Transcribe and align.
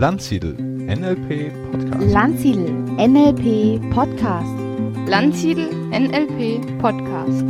Landsiedel 0.00 0.54
NLP 0.54 1.52
Podcast. 1.70 2.10
Landsiedel 2.10 2.70
NLP 2.96 3.92
Podcast. 3.92 4.48
Landsiedel 5.06 5.68
NLP 5.90 6.78
Podcast. 6.80 7.44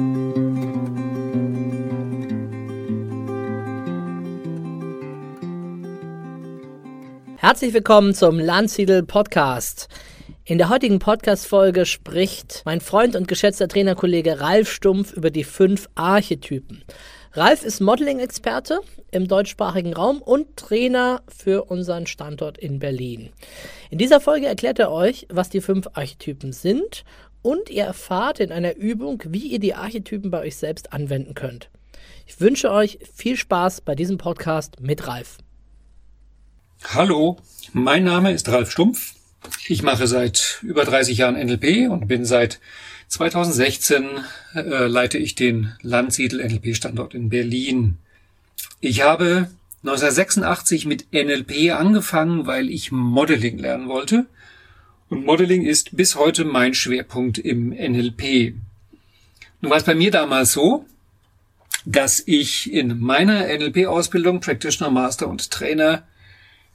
Herzlich 7.37 7.73
willkommen 7.73 8.15
zum 8.15 8.41
Landsiedel 8.41 9.05
Podcast. 9.05 9.89
In 10.45 10.59
der 10.59 10.71
heutigen 10.71 10.99
Podcast-Folge 10.99 11.87
spricht 11.87 12.63
mein 12.65 12.81
Freund 12.81 13.15
und 13.15 13.29
geschätzter 13.29 13.69
Trainerkollege 13.69 14.41
Ralf 14.41 14.73
Stumpf 14.73 15.13
über 15.13 15.31
die 15.31 15.45
fünf 15.45 15.89
Archetypen. 15.95 16.83
Ralf 17.33 17.63
ist 17.63 17.81
Modeling-Experte 17.81 18.81
im 19.13 19.29
deutschsprachigen 19.29 19.95
Raum 19.95 20.21
und 20.21 20.57
Trainer 20.57 21.23
für 21.29 21.71
unseren 21.71 22.09
Standort 22.09 22.59
in 22.59 22.81
Berlin. 22.81 23.31
In 23.89 23.99
dieser 23.99 24.21
Folge 24.21 24.47
erklärt 24.47 24.81
er 24.81 24.91
euch, 24.91 25.29
was 25.31 25.49
die 25.49 25.61
fünf 25.61 25.87
Archetypen 25.93 26.53
sind 26.53 27.05
und 27.43 27.71
ihr 27.71 27.85
erfahrt 27.85 28.41
in 28.41 28.51
einer 28.51 28.75
Übung, 28.75 29.23
wie 29.29 29.47
ihr 29.47 29.61
die 29.61 29.75
Archetypen 29.75 30.33
bei 30.33 30.41
euch 30.41 30.57
selbst 30.57 30.93
anwenden 30.93 31.35
könnt. 31.35 31.71
Ich 32.27 32.41
wünsche 32.41 32.73
euch 32.73 32.99
viel 33.15 33.37
Spaß 33.37 33.83
bei 33.83 33.95
diesem 33.95 34.19
Podcast 34.19 34.81
mit 34.81 35.07
Ralf. 35.07 35.39
Hallo, 36.83 37.37
mein 37.73 38.03
Name 38.03 38.33
ist 38.33 38.49
Ralf 38.49 38.73
Stumpf. 38.73 39.15
Ich 39.69 39.85
mache 39.85 40.09
seit 40.09 40.59
über 40.63 40.85
30 40.85 41.19
Jahren 41.19 41.37
NLP 41.37 41.89
und 41.91 42.09
bin 42.09 42.25
seit 42.25 42.59
2016 43.11 44.05
äh, 44.55 44.87
leite 44.87 45.19
ich 45.19 45.35
den 45.35 45.75
Landsiedel 45.83 46.47
NLP 46.47 46.77
Standort 46.77 47.13
in 47.13 47.29
Berlin. 47.29 47.99
Ich 48.81 49.03
habe 49.03 49.51
1986 49.83 50.87
mit 50.87 51.13
NLP 51.13 51.73
angefangen, 51.73 52.47
weil 52.47 52.71
ich 52.71 52.93
Modeling 52.93 53.59
lernen 53.59 53.89
wollte. 53.89 54.27
Und 55.09 55.27
Modeling 55.27 55.63
ist 55.63 55.97
bis 55.97 56.15
heute 56.15 56.45
mein 56.45 56.73
Schwerpunkt 56.73 57.39
im 57.39 57.71
NLP. 57.71 58.55
Nun 59.61 59.71
war 59.71 59.79
es 59.79 59.85
bei 59.85 59.97
mir 59.97 60.13
damals 60.13 60.53
so, 60.53 60.87
dass 61.85 62.23
ich 62.25 62.73
in 62.73 63.01
meiner 63.01 63.49
NLP-Ausbildung 63.49 64.41
Practitioner, 64.41 64.91
Master 64.91 65.27
und 65.27 65.51
Trainer 65.51 66.05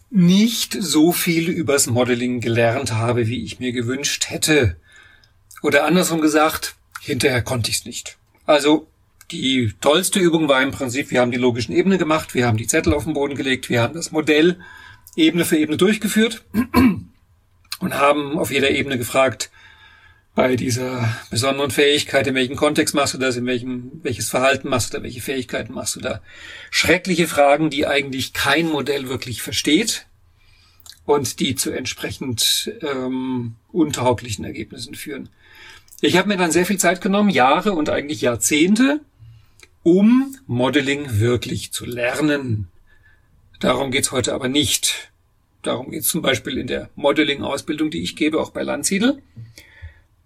nicht 0.10 0.76
so 0.78 1.14
viel 1.14 1.50
übers 1.50 1.88
Modeling 1.88 2.42
gelernt 2.42 2.92
habe, 2.92 3.28
wie 3.28 3.44
ich 3.46 3.60
mir 3.60 3.72
gewünscht 3.72 4.30
hätte. 4.30 4.76
Oder 5.62 5.86
andersrum 5.86 6.22
gesagt, 6.22 6.76
hinterher 7.02 7.42
konnte 7.42 7.70
ich 7.70 7.80
es 7.80 7.86
nicht. 7.86 8.18
Also 8.46 8.88
die 9.32 9.74
tollste 9.82 10.20
Übung 10.20 10.48
war 10.48 10.62
im 10.62 10.72
Prinzip, 10.72 11.12
wir 11.12 11.22
haben 11.22 11.32
die 11.32 11.38
logischen 11.38 11.74
Ebene 11.74 11.98
gemacht, 11.98 12.36
wir 12.36 12.46
haben 12.46 12.58
die 12.58 12.68
Zettel 12.68 12.94
auf 12.94 13.06
den 13.06 13.14
Boden 13.14 13.36
gelegt, 13.36 13.70
wir 13.70 13.82
haben 13.82 13.94
das 13.94 14.12
Modell 14.12 14.60
Ebene 15.16 15.46
für 15.46 15.58
Ebene 15.58 15.78
durchgeführt 15.78 16.44
und 17.80 17.94
haben 17.94 18.38
auf 18.38 18.52
jeder 18.52 18.72
Ebene 18.72 18.98
gefragt, 18.98 19.50
bei 20.36 20.58
dieser 20.58 21.18
besonderen 21.32 21.72
Fähigkeit, 21.72 22.28
in 22.28 22.36
welchem 22.36 22.58
Kontext 22.58 22.94
machst 22.94 23.14
du 23.14 23.18
das, 23.18 23.38
in 23.38 23.46
welchem, 23.46 24.02
welches 24.04 24.30
Verhalten 24.30 24.68
machst 24.68 24.94
du 24.94 24.98
da, 24.98 25.04
welche 25.04 25.22
Fähigkeiten 25.22 25.74
machst 25.74 25.96
du 25.96 26.02
da. 26.02 26.22
Schreckliche 26.70 27.28
Fragen, 27.28 27.70
die 27.70 27.88
eigentlich 27.88 28.34
kein 28.34 28.68
Modell 28.68 29.08
wirklich 29.08 29.42
versteht 29.42 30.08
und 31.06 31.40
die 31.40 31.56
zu 31.56 31.72
entsprechend 31.72 32.74
ähm, 32.82 33.56
untauglichen 33.72 34.44
Ergebnissen 34.44 34.94
führen. 34.96 35.30
Ich 36.02 36.18
habe 36.18 36.28
mir 36.28 36.38
dann 36.38 36.52
sehr 36.52 36.66
viel 36.66 36.78
Zeit 36.78 37.02
genommen, 37.02 37.30
Jahre 37.30 37.72
und 37.72 37.90
eigentlich 37.90 38.22
Jahrzehnte, 38.22 39.00
um 39.82 40.36
Modeling 40.46 41.20
wirklich 41.20 41.72
zu 41.72 41.86
lernen. 41.86 42.68
Darum 43.62 43.92
geht's 43.92 44.12
heute 44.12 44.34
aber 44.34 44.50
nicht. 44.50 45.12
Darum 45.62 45.92
geht's 45.92 46.10
zum 46.10 46.22
Beispiel 46.22 46.58
in 46.58 46.68
der 46.68 46.90
Modeling-Ausbildung, 46.96 47.92
die 47.92 48.04
ich 48.04 48.16
gebe, 48.16 48.40
auch 48.40 48.52
bei 48.52 48.62
Landsiedel. 48.62 49.22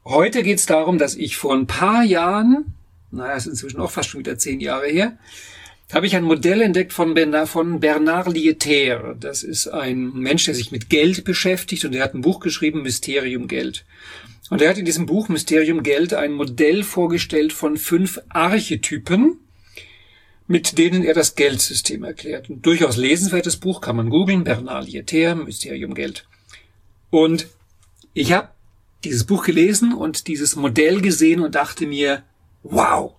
Heute 0.04 0.42
geht's 0.42 0.66
darum, 0.66 0.98
dass 0.98 1.16
ich 1.16 1.38
vor 1.38 1.54
ein 1.54 1.68
paar 1.68 2.04
Jahren, 2.04 2.74
naja, 3.12 3.34
ist 3.34 3.46
inzwischen 3.46 3.80
auch 3.80 3.92
fast 3.92 4.10
schon 4.10 4.20
wieder 4.20 4.38
zehn 4.40 4.60
Jahre 4.60 4.88
her, 4.88 5.18
habe 5.92 6.06
ich 6.06 6.16
ein 6.16 6.24
Modell 6.24 6.62
entdeckt 6.62 6.94
von 6.94 7.14
Bernard, 7.14 7.50
von 7.50 7.80
Bernard 7.80 8.32
Lietaer. 8.32 9.16
Das 9.20 9.44
ist 9.44 9.68
ein 9.68 10.14
Mensch, 10.14 10.46
der 10.46 10.54
sich 10.54 10.72
mit 10.72 10.90
Geld 10.90 11.24
beschäftigt 11.24 11.86
und 11.86 11.96
er 11.96 12.04
hat 12.04 12.14
ein 12.14 12.22
Buch 12.22 12.40
geschrieben, 12.40 12.84
Mysterium 12.84 13.48
Geld. 13.48 13.86
Und 14.50 14.62
er 14.62 14.70
hat 14.70 14.78
in 14.78 14.86
diesem 14.86 15.06
Buch 15.06 15.30
Mysterium 15.30 15.84
Geld 15.84 16.14
ein 16.14 16.34
Modell 16.34 16.84
vorgestellt 16.84 17.54
von 17.54 17.78
fünf 17.78 18.20
Archetypen, 18.30 19.40
mit 20.48 20.78
denen 20.78 21.04
er 21.04 21.14
das 21.14 21.36
Geldsystem 21.36 22.04
erklärt. 22.04 22.50
Ein 22.50 22.62
durchaus 22.62 22.98
lesenswertes 22.98 23.58
Buch, 23.58 23.82
kann 23.82 23.96
man 23.96 24.10
googeln, 24.10 24.44
Bernard 24.44 24.88
Lietaer, 24.88 25.36
Mysterium 25.36 25.94
Geld. 25.94 26.28
Und 27.10 27.48
ich 28.14 28.32
habe 28.32 28.50
dieses 29.04 29.24
Buch 29.24 29.46
gelesen 29.46 29.94
und 29.94 30.28
dieses 30.28 30.56
Modell 30.56 31.02
gesehen 31.02 31.40
und 31.40 31.56
dachte 31.56 31.88
mir, 31.88 32.24
wow, 32.64 33.16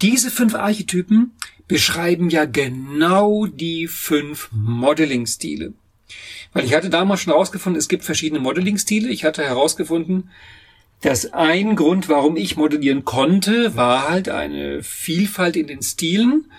diese 0.00 0.30
fünf 0.30 0.54
Archetypen 0.54 1.32
beschreiben 1.68 2.30
ja 2.30 2.44
genau 2.44 3.46
die 3.46 3.88
fünf 3.88 4.48
Modeling-Stile. 4.52 5.72
Weil 6.52 6.64
ich 6.64 6.74
hatte 6.74 6.90
damals 6.90 7.20
schon 7.20 7.32
herausgefunden, 7.32 7.78
es 7.78 7.88
gibt 7.88 8.04
verschiedene 8.04 8.40
Modeling-Stile. 8.40 9.08
Ich 9.08 9.24
hatte 9.24 9.42
herausgefunden, 9.42 10.30
dass 11.00 11.32
ein 11.32 11.76
Grund, 11.76 12.08
warum 12.08 12.36
ich 12.36 12.56
modellieren 12.56 13.04
konnte, 13.04 13.76
war 13.76 14.08
halt 14.08 14.28
eine 14.28 14.82
Vielfalt 14.82 15.56
in 15.56 15.66
den 15.66 15.82
Stilen. 15.82 16.50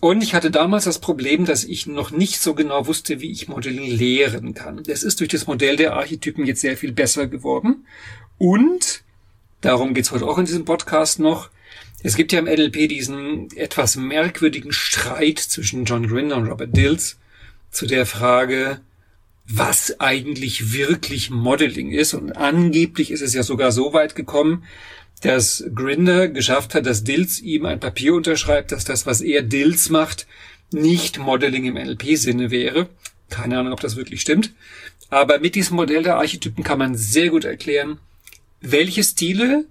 Und 0.00 0.22
ich 0.22 0.34
hatte 0.34 0.50
damals 0.50 0.84
das 0.84 0.98
Problem, 0.98 1.46
dass 1.46 1.64
ich 1.64 1.86
noch 1.86 2.10
nicht 2.10 2.40
so 2.40 2.54
genau 2.54 2.86
wusste, 2.86 3.20
wie 3.20 3.30
ich 3.30 3.48
Modeling 3.48 3.90
lehren 3.90 4.52
kann. 4.52 4.82
Das 4.84 5.02
ist 5.02 5.20
durch 5.20 5.30
das 5.30 5.46
Modell 5.46 5.76
der 5.76 5.94
Archetypen 5.94 6.46
jetzt 6.46 6.60
sehr 6.60 6.76
viel 6.76 6.92
besser 6.92 7.26
geworden. 7.26 7.86
Und, 8.36 9.02
darum 9.62 9.94
geht's 9.94 10.12
heute 10.12 10.26
auch 10.26 10.38
in 10.38 10.44
diesem 10.44 10.66
Podcast 10.66 11.20
noch, 11.20 11.48
es 12.04 12.16
gibt 12.16 12.32
ja 12.32 12.38
im 12.38 12.44
NLP 12.44 12.86
diesen 12.90 13.50
etwas 13.56 13.96
merkwürdigen 13.96 14.72
Streit 14.72 15.38
zwischen 15.38 15.86
John 15.86 16.06
Grinder 16.06 16.36
und 16.36 16.46
Robert 16.46 16.76
Dills 16.76 17.16
zu 17.70 17.86
der 17.86 18.04
Frage, 18.04 18.82
was 19.48 20.00
eigentlich 20.00 20.74
wirklich 20.74 21.30
Modeling 21.30 21.92
ist. 21.92 22.12
Und 22.12 22.32
angeblich 22.32 23.10
ist 23.10 23.22
es 23.22 23.32
ja 23.32 23.42
sogar 23.42 23.72
so 23.72 23.94
weit 23.94 24.14
gekommen, 24.14 24.64
dass 25.22 25.64
Grinder 25.74 26.28
geschafft 26.28 26.74
hat, 26.74 26.84
dass 26.84 27.04
Dills 27.04 27.40
ihm 27.40 27.64
ein 27.64 27.80
Papier 27.80 28.12
unterschreibt, 28.12 28.72
dass 28.72 28.84
das, 28.84 29.06
was 29.06 29.22
er 29.22 29.40
Dills 29.40 29.88
macht, 29.88 30.26
nicht 30.72 31.18
Modeling 31.18 31.64
im 31.64 31.74
NLP-Sinne 31.74 32.50
wäre. 32.50 32.90
Keine 33.30 33.58
Ahnung, 33.58 33.72
ob 33.72 33.80
das 33.80 33.96
wirklich 33.96 34.20
stimmt. 34.20 34.52
Aber 35.08 35.38
mit 35.38 35.54
diesem 35.54 35.76
Modell 35.76 36.02
der 36.02 36.16
Archetypen 36.16 36.64
kann 36.64 36.78
man 36.78 36.96
sehr 36.96 37.30
gut 37.30 37.46
erklären, 37.46 37.98
welche 38.60 39.02
Stile 39.02 39.64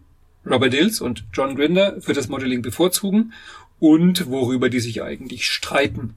Robert 0.45 0.73
Dills 0.73 1.01
und 1.01 1.25
John 1.33 1.55
Grinder 1.55 2.01
für 2.01 2.13
das 2.13 2.27
Modeling 2.27 2.61
bevorzugen 2.61 3.33
und 3.79 4.27
worüber 4.27 4.69
die 4.69 4.79
sich 4.79 5.01
eigentlich 5.01 5.45
streiten. 5.45 6.15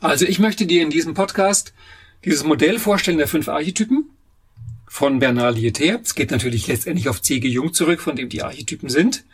Also 0.00 0.24
ich 0.24 0.38
möchte 0.38 0.66
dir 0.66 0.82
in 0.82 0.90
diesem 0.90 1.14
Podcast 1.14 1.72
dieses 2.24 2.44
Modell 2.44 2.78
vorstellen 2.78 3.18
der 3.18 3.28
fünf 3.28 3.48
Archetypen 3.48 4.10
von 4.88 5.18
Bernard 5.18 5.58
Lietaer. 5.58 6.00
Es 6.02 6.14
geht 6.14 6.30
natürlich 6.30 6.66
letztendlich 6.66 7.08
auf 7.08 7.22
C.G. 7.22 7.48
Jung 7.48 7.72
zurück, 7.72 8.00
von 8.00 8.16
dem 8.16 8.28
die 8.28 8.42
Archetypen 8.42 8.88
sind. 8.88 9.24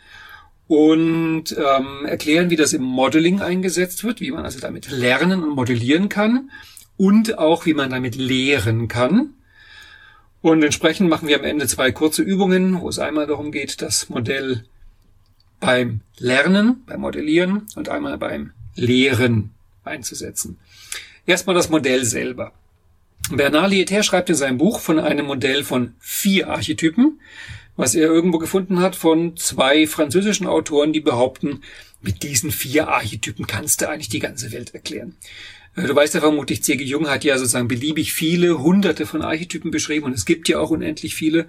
Und 0.67 1.55
ähm, 1.57 2.05
erklären, 2.05 2.49
wie 2.49 2.55
das 2.55 2.73
im 2.73 2.83
Modeling 2.83 3.41
eingesetzt 3.41 4.03
wird, 4.03 4.21
wie 4.21 4.31
man 4.31 4.45
also 4.45 4.59
damit 4.59 4.89
lernen 4.89 5.43
und 5.43 5.55
modellieren 5.55 6.09
kann 6.09 6.49
und 6.97 7.37
auch 7.37 7.65
wie 7.65 7.73
man 7.73 7.89
damit 7.89 8.15
lehren 8.15 8.87
kann. 8.87 9.33
Und 10.43 10.61
entsprechend 10.61 11.09
machen 11.09 11.29
wir 11.29 11.39
am 11.39 11.45
Ende 11.45 11.67
zwei 11.67 11.93
kurze 11.93 12.21
Übungen, 12.21 12.81
wo 12.81 12.89
es 12.89 12.99
einmal 12.99 13.27
darum 13.27 13.53
geht, 13.53 13.81
das 13.81 14.09
Modell 14.09 14.65
beim 15.61 16.01
Lernen, 16.17 16.83
beim 16.85 16.99
Modellieren 16.99 17.65
und 17.77 17.87
einmal 17.87 18.17
beim 18.17 18.51
Lehren 18.75 19.51
einzusetzen. 19.85 20.59
Erstmal 21.25 21.55
das 21.55 21.69
Modell 21.69 22.03
selber. 22.03 22.51
Bernard 23.31 23.71
Lietaer 23.71 24.03
schreibt 24.03 24.29
in 24.29 24.35
seinem 24.35 24.57
Buch 24.57 24.81
von 24.81 24.99
einem 24.99 25.27
Modell 25.27 25.63
von 25.63 25.95
vier 25.99 26.49
Archetypen, 26.49 27.21
was 27.77 27.95
er 27.95 28.07
irgendwo 28.07 28.37
gefunden 28.37 28.81
hat 28.81 28.97
von 28.97 29.37
zwei 29.37 29.87
französischen 29.87 30.45
Autoren, 30.45 30.91
die 30.91 30.99
behaupten, 30.99 31.61
mit 32.03 32.21
diesen 32.23 32.51
vier 32.51 32.89
Archetypen 32.89 33.47
kannst 33.47 33.81
du 33.81 33.89
eigentlich 33.89 34.09
die 34.09 34.19
ganze 34.19 34.51
Welt 34.51 34.73
erklären. 34.73 35.15
Äh, 35.75 35.83
du 35.83 35.95
weißt 35.95 36.13
ja 36.13 36.19
vermutlich, 36.19 36.63
C.G. 36.63 36.83
Jung 36.83 37.09
hat 37.09 37.23
ja 37.23 37.37
sozusagen 37.37 37.67
beliebig 37.67 38.13
viele, 38.13 38.59
hunderte 38.59 39.05
von 39.05 39.21
Archetypen 39.21 39.71
beschrieben 39.71 40.05
und 40.05 40.13
es 40.13 40.25
gibt 40.25 40.49
ja 40.49 40.59
auch 40.59 40.69
unendlich 40.69 41.15
viele. 41.15 41.47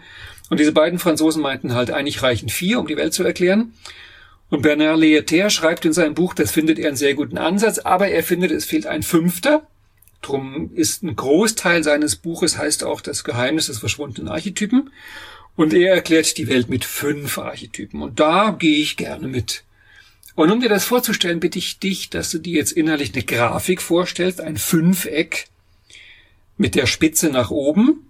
Und 0.51 0.61
diese 0.61 0.73
beiden 0.73 0.99
Franzosen 0.99 1.43
meinten 1.43 1.75
halt, 1.75 1.91
eigentlich 1.91 2.23
reichen 2.23 2.49
vier, 2.49 2.79
um 2.79 2.87
die 2.87 2.97
Welt 2.97 3.15
zu 3.15 3.25
erklären. 3.25 3.75
Und 4.51 4.62
Bernard 4.62 5.01
Lietaer 5.01 5.51
schreibt 5.51 5.85
in 5.85 5.93
seinem 5.93 6.15
Buch, 6.15 6.35
das 6.35 6.53
findet 6.53 6.79
er 6.79 6.89
einen 6.89 6.97
sehr 6.97 7.15
guten 7.15 7.39
Ansatz, 7.39 7.79
aber 7.79 8.09
er 8.09 8.23
findet, 8.23 8.53
es 8.53 8.65
fehlt 8.65 8.87
ein 8.87 9.03
fünfter. 9.03 9.67
Drum 10.23 10.71
ist 10.75 11.03
ein 11.03 11.17
Großteil 11.17 11.83
seines 11.83 12.17
Buches 12.17 12.57
heißt 12.57 12.85
auch 12.85 13.00
das 13.00 13.25
Geheimnis 13.25 13.67
des 13.67 13.79
verschwundenen 13.79 14.31
Archetypen. 14.31 14.91
Und 15.57 15.73
er 15.73 15.95
erklärt 15.95 16.37
die 16.39 16.49
Welt 16.49 16.69
mit 16.69 16.85
fünf 16.85 17.39
Archetypen. 17.39 18.03
Und 18.03 18.21
da 18.21 18.50
gehe 18.59 18.79
ich 18.79 18.97
gerne 18.97 19.29
mit. 19.29 19.65
Und 20.35 20.51
um 20.51 20.61
dir 20.61 20.69
das 20.69 20.85
vorzustellen, 20.85 21.41
bitte 21.41 21.59
ich 21.59 21.79
dich, 21.79 22.11
dass 22.11 22.31
du 22.31 22.39
dir 22.39 22.57
jetzt 22.57 22.73
innerlich 22.73 23.15
eine 23.15 23.23
Grafik 23.23 23.81
vorstellst, 23.81 24.41
ein 24.41 24.57
Fünfeck, 24.57 25.47
mit 26.57 26.75
der 26.75 26.87
Spitze 26.87 27.31
nach 27.31 27.51
oben. 27.51 28.09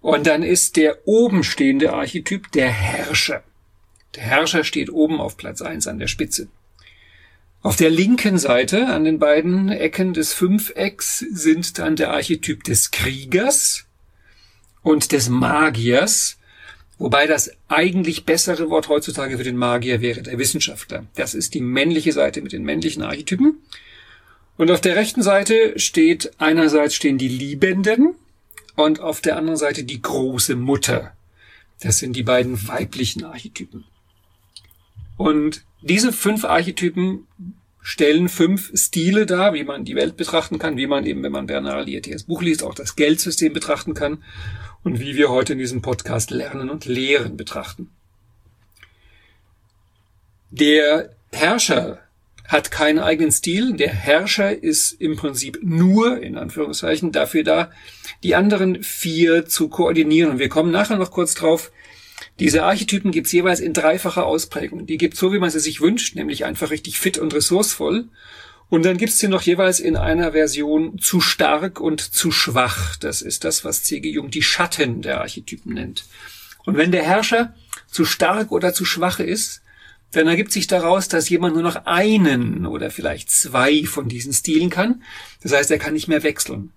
Und 0.00 0.26
dann 0.26 0.42
ist 0.42 0.76
der 0.76 1.06
oben 1.06 1.42
stehende 1.42 1.92
Archetyp 1.92 2.52
der 2.52 2.68
Herrscher. 2.68 3.42
Der 4.14 4.22
Herrscher 4.22 4.64
steht 4.64 4.90
oben 4.90 5.20
auf 5.20 5.36
Platz 5.36 5.60
eins 5.60 5.86
an 5.86 5.98
der 5.98 6.06
Spitze. 6.06 6.48
Auf 7.60 7.76
der 7.76 7.90
linken 7.90 8.38
Seite 8.38 8.86
an 8.86 9.04
den 9.04 9.18
beiden 9.18 9.68
Ecken 9.68 10.14
des 10.14 10.32
Fünfecks 10.32 11.18
sind 11.18 11.78
dann 11.78 11.96
der 11.96 12.12
Archetyp 12.12 12.62
des 12.62 12.92
Kriegers 12.92 13.84
und 14.82 15.10
des 15.10 15.28
Magiers, 15.28 16.37
wobei 16.98 17.26
das 17.26 17.50
eigentlich 17.68 18.24
bessere 18.24 18.70
Wort 18.70 18.88
heutzutage 18.88 19.38
für 19.38 19.44
den 19.44 19.56
Magier 19.56 20.00
wäre 20.00 20.22
der 20.22 20.38
Wissenschaftler. 20.38 21.04
Das 21.14 21.34
ist 21.34 21.54
die 21.54 21.60
männliche 21.60 22.12
Seite 22.12 22.42
mit 22.42 22.52
den 22.52 22.64
männlichen 22.64 23.02
Archetypen. 23.02 23.58
Und 24.56 24.70
auf 24.70 24.80
der 24.80 24.96
rechten 24.96 25.22
Seite 25.22 25.78
steht 25.78 26.32
einerseits 26.38 26.94
stehen 26.94 27.18
die 27.18 27.28
Liebenden 27.28 28.14
und 28.74 29.00
auf 29.00 29.20
der 29.20 29.36
anderen 29.36 29.56
Seite 29.56 29.84
die 29.84 30.02
große 30.02 30.56
Mutter. 30.56 31.12
Das 31.80 31.98
sind 31.98 32.14
die 32.14 32.24
beiden 32.24 32.66
weiblichen 32.66 33.24
Archetypen. 33.24 33.84
Und 35.16 35.62
diese 35.80 36.12
fünf 36.12 36.44
Archetypen 36.44 37.26
stellen 37.80 38.28
fünf 38.28 38.72
Stile 38.74 39.26
dar, 39.26 39.54
wie 39.54 39.64
man 39.64 39.84
die 39.84 39.94
Welt 39.94 40.16
betrachten 40.16 40.58
kann, 40.58 40.76
wie 40.76 40.88
man 40.88 41.06
eben, 41.06 41.22
wenn 41.22 41.32
man 41.32 41.46
Bernard 41.46 41.86
Lietiers 41.86 42.24
Buch 42.24 42.42
liest, 42.42 42.62
auch 42.62 42.74
das 42.74 42.96
Geldsystem 42.96 43.52
betrachten 43.52 43.94
kann 43.94 44.18
und 44.88 45.00
wie 45.00 45.16
wir 45.16 45.28
heute 45.28 45.52
in 45.52 45.58
diesem 45.58 45.82
Podcast 45.82 46.30
Lernen 46.30 46.70
und 46.70 46.86
Lehren 46.86 47.36
betrachten. 47.36 47.90
Der 50.50 51.10
Herrscher 51.30 51.98
hat 52.46 52.70
keinen 52.70 52.98
eigenen 52.98 53.30
Stil. 53.30 53.74
Der 53.74 53.90
Herrscher 53.90 54.62
ist 54.62 54.92
im 54.92 55.16
Prinzip 55.16 55.58
nur, 55.62 56.22
in 56.22 56.38
Anführungszeichen, 56.38 57.12
dafür 57.12 57.44
da, 57.44 57.70
die 58.22 58.34
anderen 58.34 58.82
vier 58.82 59.44
zu 59.44 59.68
koordinieren. 59.68 60.38
Wir 60.38 60.48
kommen 60.48 60.70
nachher 60.70 60.96
noch 60.96 61.10
kurz 61.10 61.34
drauf, 61.34 61.70
diese 62.40 62.62
Archetypen 62.62 63.10
gibt's 63.10 63.32
jeweils 63.32 63.60
in 63.60 63.74
dreifacher 63.74 64.24
Ausprägung. 64.24 64.86
Die 64.86 64.96
gibt's 64.96 65.20
so, 65.20 65.34
wie 65.34 65.38
man 65.38 65.50
sie 65.50 65.60
sich 65.60 65.82
wünscht, 65.82 66.14
nämlich 66.14 66.46
einfach 66.46 66.70
richtig 66.70 66.98
fit 66.98 67.18
und 67.18 67.34
ressourcevoll. 67.34 68.08
Und 68.70 68.84
dann 68.84 68.98
gibt's 68.98 69.18
sie 69.18 69.28
noch 69.28 69.42
jeweils 69.42 69.80
in 69.80 69.96
einer 69.96 70.32
Version 70.32 70.98
zu 70.98 71.20
stark 71.20 71.80
und 71.80 72.00
zu 72.00 72.30
schwach. 72.30 72.96
Das 72.96 73.22
ist 73.22 73.44
das, 73.44 73.64
was 73.64 73.84
C.G. 73.84 74.10
Jung 74.10 74.30
die 74.30 74.42
Schatten 74.42 75.00
der 75.00 75.20
Archetypen 75.20 75.74
nennt. 75.74 76.04
Und 76.66 76.76
wenn 76.76 76.92
der 76.92 77.02
Herrscher 77.02 77.54
zu 77.86 78.04
stark 78.04 78.52
oder 78.52 78.74
zu 78.74 78.84
schwach 78.84 79.20
ist, 79.20 79.62
dann 80.12 80.26
ergibt 80.26 80.52
sich 80.52 80.66
daraus, 80.66 81.08
dass 81.08 81.28
jemand 81.28 81.54
nur 81.54 81.62
noch 81.62 81.86
einen 81.86 82.66
oder 82.66 82.90
vielleicht 82.90 83.30
zwei 83.30 83.84
von 83.84 84.08
diesen 84.08 84.32
Stilen 84.32 84.70
kann. 84.70 85.02
Das 85.42 85.52
heißt, 85.52 85.70
er 85.70 85.78
kann 85.78 85.94
nicht 85.94 86.08
mehr 86.08 86.22
wechseln. 86.22 86.72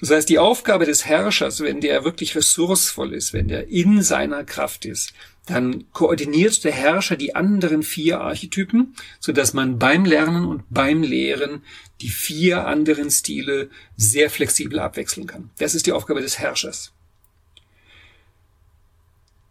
Das 0.00 0.10
heißt, 0.10 0.28
die 0.28 0.38
Aufgabe 0.38 0.86
des 0.86 1.06
Herrschers, 1.06 1.60
wenn 1.60 1.80
der 1.80 2.04
wirklich 2.04 2.34
ressourcevoll 2.34 3.14
ist, 3.14 3.32
wenn 3.32 3.48
der 3.48 3.68
in 3.68 4.02
seiner 4.02 4.44
Kraft 4.44 4.84
ist, 4.84 5.12
dann 5.46 5.84
koordiniert 5.92 6.64
der 6.64 6.72
Herrscher 6.72 7.16
die 7.16 7.34
anderen 7.34 7.82
vier 7.82 8.20
Archetypen, 8.20 8.94
so 9.20 9.32
dass 9.32 9.52
man 9.52 9.78
beim 9.78 10.04
Lernen 10.04 10.46
und 10.46 10.64
beim 10.70 11.02
Lehren 11.02 11.62
die 12.00 12.08
vier 12.08 12.66
anderen 12.66 13.10
Stile 13.10 13.70
sehr 13.96 14.30
flexibel 14.30 14.78
abwechseln 14.78 15.26
kann. 15.26 15.50
Das 15.58 15.74
ist 15.74 15.86
die 15.86 15.92
Aufgabe 15.92 16.22
des 16.22 16.38
Herrschers. 16.38 16.92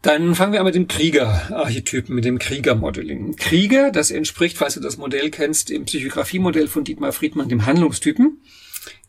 Dann 0.01 0.35
fangen 0.35 0.51
wir 0.51 0.59
an 0.59 0.65
mit 0.65 0.75
dem 0.75 0.89
Krieger-Archetypen, 0.89 2.13
mit 2.13 2.25
dem 2.25 2.37
Krieger-Modeling. 2.37 3.37
Krieger, 3.37 3.89
das 3.89 4.11
entspricht, 4.11 4.57
falls 4.57 4.73
du 4.73 4.81
das 4.81 4.97
Modell 4.97 5.29
kennst, 5.29 5.69
im 5.69 5.85
Psychographie-Modell 5.85 6.67
von 6.67 6.83
Dietmar 6.83 7.13
Friedmann, 7.13 7.47
dem 7.47 7.65
Handlungstypen. 7.65 8.41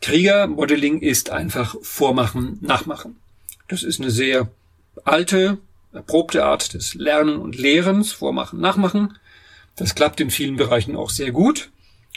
Krieger-Modeling 0.01 1.01
ist 1.01 1.31
einfach 1.31 1.77
Vormachen, 1.83 2.59
Nachmachen. 2.61 3.17
Das 3.69 3.83
ist 3.83 4.01
eine 4.01 4.11
sehr 4.11 4.51
alte, 5.05 5.59
erprobte 5.93 6.45
Art 6.45 6.75
des 6.75 6.95
Lernen 6.95 7.37
und 7.37 7.57
Lehrens, 7.57 8.13
Vormachen, 8.13 8.61
Nachmachen. 8.61 9.19
Das 9.77 9.95
klappt 9.95 10.21
in 10.21 10.31
vielen 10.31 10.57
Bereichen 10.57 10.97
auch 10.97 11.11
sehr 11.11 11.33
gut. 11.33 11.71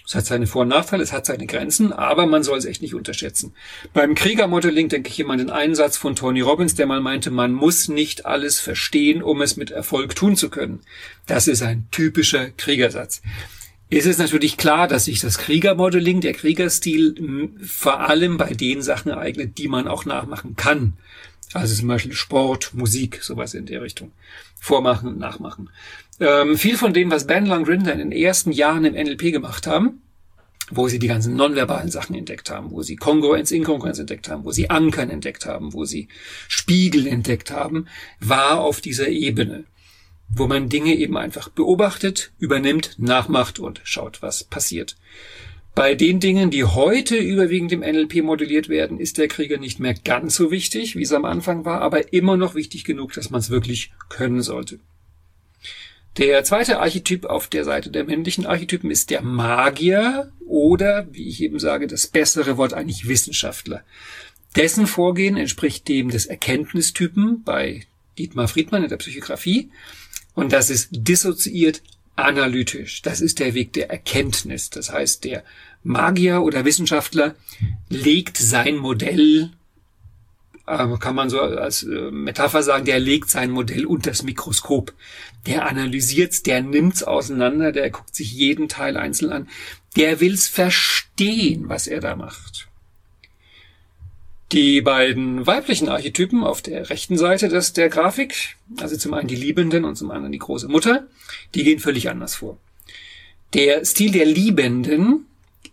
Es 0.07 0.15
hat 0.15 0.25
seine 0.25 0.47
Vor- 0.47 0.61
und 0.61 0.69
Nachteile, 0.69 1.03
es 1.03 1.11
hat 1.11 1.25
seine 1.25 1.47
Grenzen, 1.47 1.91
aber 1.91 2.27
man 2.27 2.41
soll 2.41 2.57
es 2.57 2.63
echt 2.63 2.81
nicht 2.81 2.95
unterschätzen. 2.95 3.53
Beim 3.93 4.15
Kriegermodeling 4.15 4.87
denke 4.87 5.09
ich 5.09 5.19
immer 5.19 5.33
an 5.33 5.39
den 5.39 5.49
Einsatz 5.49 5.97
von 5.97 6.15
Tony 6.15 6.39
Robbins, 6.39 6.75
der 6.75 6.85
mal 6.85 7.01
meinte, 7.01 7.29
man 7.29 7.51
muss 7.51 7.89
nicht 7.89 8.25
alles 8.25 8.61
verstehen, 8.61 9.21
um 9.21 9.41
es 9.41 9.57
mit 9.57 9.69
Erfolg 9.69 10.15
tun 10.15 10.37
zu 10.37 10.49
können. 10.49 10.79
Das 11.25 11.49
ist 11.49 11.61
ein 11.61 11.87
typischer 11.91 12.51
Kriegersatz. 12.51 13.21
Es 13.89 14.05
ist 14.05 14.19
natürlich 14.19 14.57
klar, 14.57 14.87
dass 14.87 15.05
sich 15.05 15.21
das 15.21 15.37
Kriegermodeling, 15.37 16.19
der 16.19 16.33
Kriegerstil 16.33 17.51
vor 17.65 18.01
allem 18.01 18.37
bei 18.37 18.53
den 18.53 18.81
Sachen 18.81 19.11
eignet, 19.11 19.57
die 19.57 19.69
man 19.69 19.87
auch 19.87 20.03
nachmachen 20.03 20.57
kann. 20.57 20.93
Also 21.53 21.73
zum 21.73 21.87
Beispiel 21.87 22.13
Sport, 22.13 22.73
Musik, 22.73 23.23
sowas 23.23 23.53
in 23.53 23.65
der 23.65 23.81
Richtung. 23.81 24.11
Vormachen 24.59 25.07
und 25.07 25.19
nachmachen. 25.19 25.69
Ähm, 26.19 26.57
viel 26.57 26.77
von 26.77 26.93
dem, 26.93 27.11
was 27.11 27.27
Ben 27.27 27.47
Grinder 27.47 27.93
in 27.93 27.99
den 27.99 28.11
ersten 28.11 28.51
Jahren 28.51 28.83
im 28.83 28.93
NLP 28.93 29.31
gemacht 29.31 29.67
haben, 29.67 30.01
wo 30.69 30.89
sie 30.89 30.99
die 30.99 31.07
ganzen 31.07 31.37
nonverbalen 31.37 31.89
Sachen 31.89 32.15
entdeckt 32.15 32.49
haben, 32.49 32.71
wo 32.71 32.81
sie 32.81 32.97
Kongruenz, 32.97 33.51
Inkongruenz 33.51 33.99
entdeckt 33.99 34.27
haben, 34.27 34.43
wo 34.43 34.51
sie 34.51 34.69
Ankern 34.69 35.09
entdeckt 35.09 35.45
haben, 35.45 35.73
wo 35.73 35.85
sie 35.85 36.09
Spiegel 36.49 37.07
entdeckt 37.07 37.51
haben, 37.51 37.87
war 38.19 38.59
auf 38.59 38.81
dieser 38.81 39.07
Ebene, 39.07 39.63
wo 40.29 40.47
man 40.47 40.69
Dinge 40.69 40.95
eben 40.95 41.17
einfach 41.17 41.49
beobachtet, 41.49 42.31
übernimmt, 42.39 42.95
nachmacht 42.97 43.59
und 43.59 43.81
schaut, 43.83 44.21
was 44.21 44.43
passiert. 44.43 44.95
Bei 45.77 45.93
den 45.93 46.19
Dingen, 46.19 46.49
die 46.49 46.63
heute 46.63 47.17
überwiegend 47.17 47.71
im 47.71 47.81
NLP 47.81 48.23
modelliert 48.23 48.67
werden, 48.67 48.99
ist 48.99 49.19
der 49.19 49.27
Krieger 49.27 49.57
nicht 49.57 49.79
mehr 49.79 49.93
ganz 49.93 50.35
so 50.35 50.49
wichtig, 50.49 50.95
wie 50.95 51.03
es 51.03 51.13
am 51.13 51.23
Anfang 51.23 51.65
war, 51.65 51.81
aber 51.81 52.13
immer 52.13 52.35
noch 52.35 52.55
wichtig 52.55 52.83
genug, 52.83 53.13
dass 53.13 53.29
man 53.29 53.41
es 53.41 53.51
wirklich 53.51 53.91
können 54.09 54.41
sollte. 54.41 54.79
Der 56.17 56.43
zweite 56.43 56.79
Archetyp 56.79 57.25
auf 57.25 57.47
der 57.47 57.63
Seite 57.63 57.91
der 57.91 58.05
männlichen 58.05 58.47
Archetypen 58.47 58.89
ist 58.89 59.11
der 59.11 59.21
Magier 59.21 60.31
oder, 60.47 61.07
wie 61.11 61.27
ich 61.29 61.43
eben 61.43 61.59
sage, 61.59 61.85
das 61.85 62.07
bessere 62.07 62.57
Wort 62.57 62.73
eigentlich 62.73 63.07
Wissenschaftler. 63.07 63.83
Dessen 64.55 64.87
Vorgehen 64.87 65.37
entspricht 65.37 65.87
dem 65.87 66.09
des 66.09 66.25
Erkenntnistypen 66.25 67.43
bei 67.43 67.85
Dietmar 68.17 68.47
Friedmann 68.47 68.81
in 68.81 68.89
der 68.89 68.97
Psychografie 68.97 69.69
und 70.37 70.53
das 70.53 70.69
ist 70.69 70.89
dissoziiert 70.91 71.81
analytisch. 72.15 73.01
Das 73.01 73.21
ist 73.21 73.39
der 73.39 73.55
Weg 73.55 73.73
der 73.73 73.89
Erkenntnis. 73.89 74.69
Das 74.69 74.91
heißt, 74.91 75.23
der 75.23 75.43
Magier 75.81 76.43
oder 76.43 76.63
Wissenschaftler 76.63 77.33
legt 77.89 78.37
sein 78.37 78.75
Modell 78.75 79.49
äh, 80.67 80.85
kann 80.99 81.15
man 81.15 81.31
so 81.31 81.41
als 81.41 81.81
äh, 81.81 82.11
Metapher 82.11 82.61
sagen, 82.61 82.85
der 82.85 82.99
legt 82.99 83.31
sein 83.31 83.49
Modell 83.49 83.87
unter 83.87 84.11
das 84.11 84.21
Mikroskop. 84.21 84.93
Der 85.47 85.65
analysiert's, 85.65 86.43
der 86.43 86.61
nimmt's 86.61 87.01
auseinander, 87.01 87.71
der 87.71 87.89
guckt 87.89 88.15
sich 88.15 88.31
jeden 88.31 88.69
Teil 88.69 88.95
einzeln 88.95 89.31
an. 89.31 89.49
Der 89.95 90.19
will's 90.19 90.47
verstehen, 90.47 91.67
was 91.67 91.87
er 91.87 91.99
da 91.99 92.15
macht. 92.15 92.66
Die 94.53 94.81
beiden 94.81 95.45
weiblichen 95.45 95.89
Archetypen 95.89 96.43
auf 96.43 96.61
der 96.61 96.89
rechten 96.89 97.17
Seite 97.17 97.49
des, 97.49 97.73
der 97.73 97.89
Grafik, 97.89 98.55
also 98.79 98.95
zum 98.95 99.13
einen 99.13 99.27
die 99.27 99.35
Liebenden 99.35 99.83
und 99.83 99.97
zum 99.97 100.09
anderen 100.09 100.31
die 100.31 100.39
große 100.39 100.69
Mutter, 100.69 101.05
die 101.53 101.65
gehen 101.65 101.79
völlig 101.79 102.09
anders 102.09 102.35
vor. 102.35 102.57
Der 103.53 103.83
Stil 103.83 104.11
der 104.11 104.25
Liebenden 104.25 105.25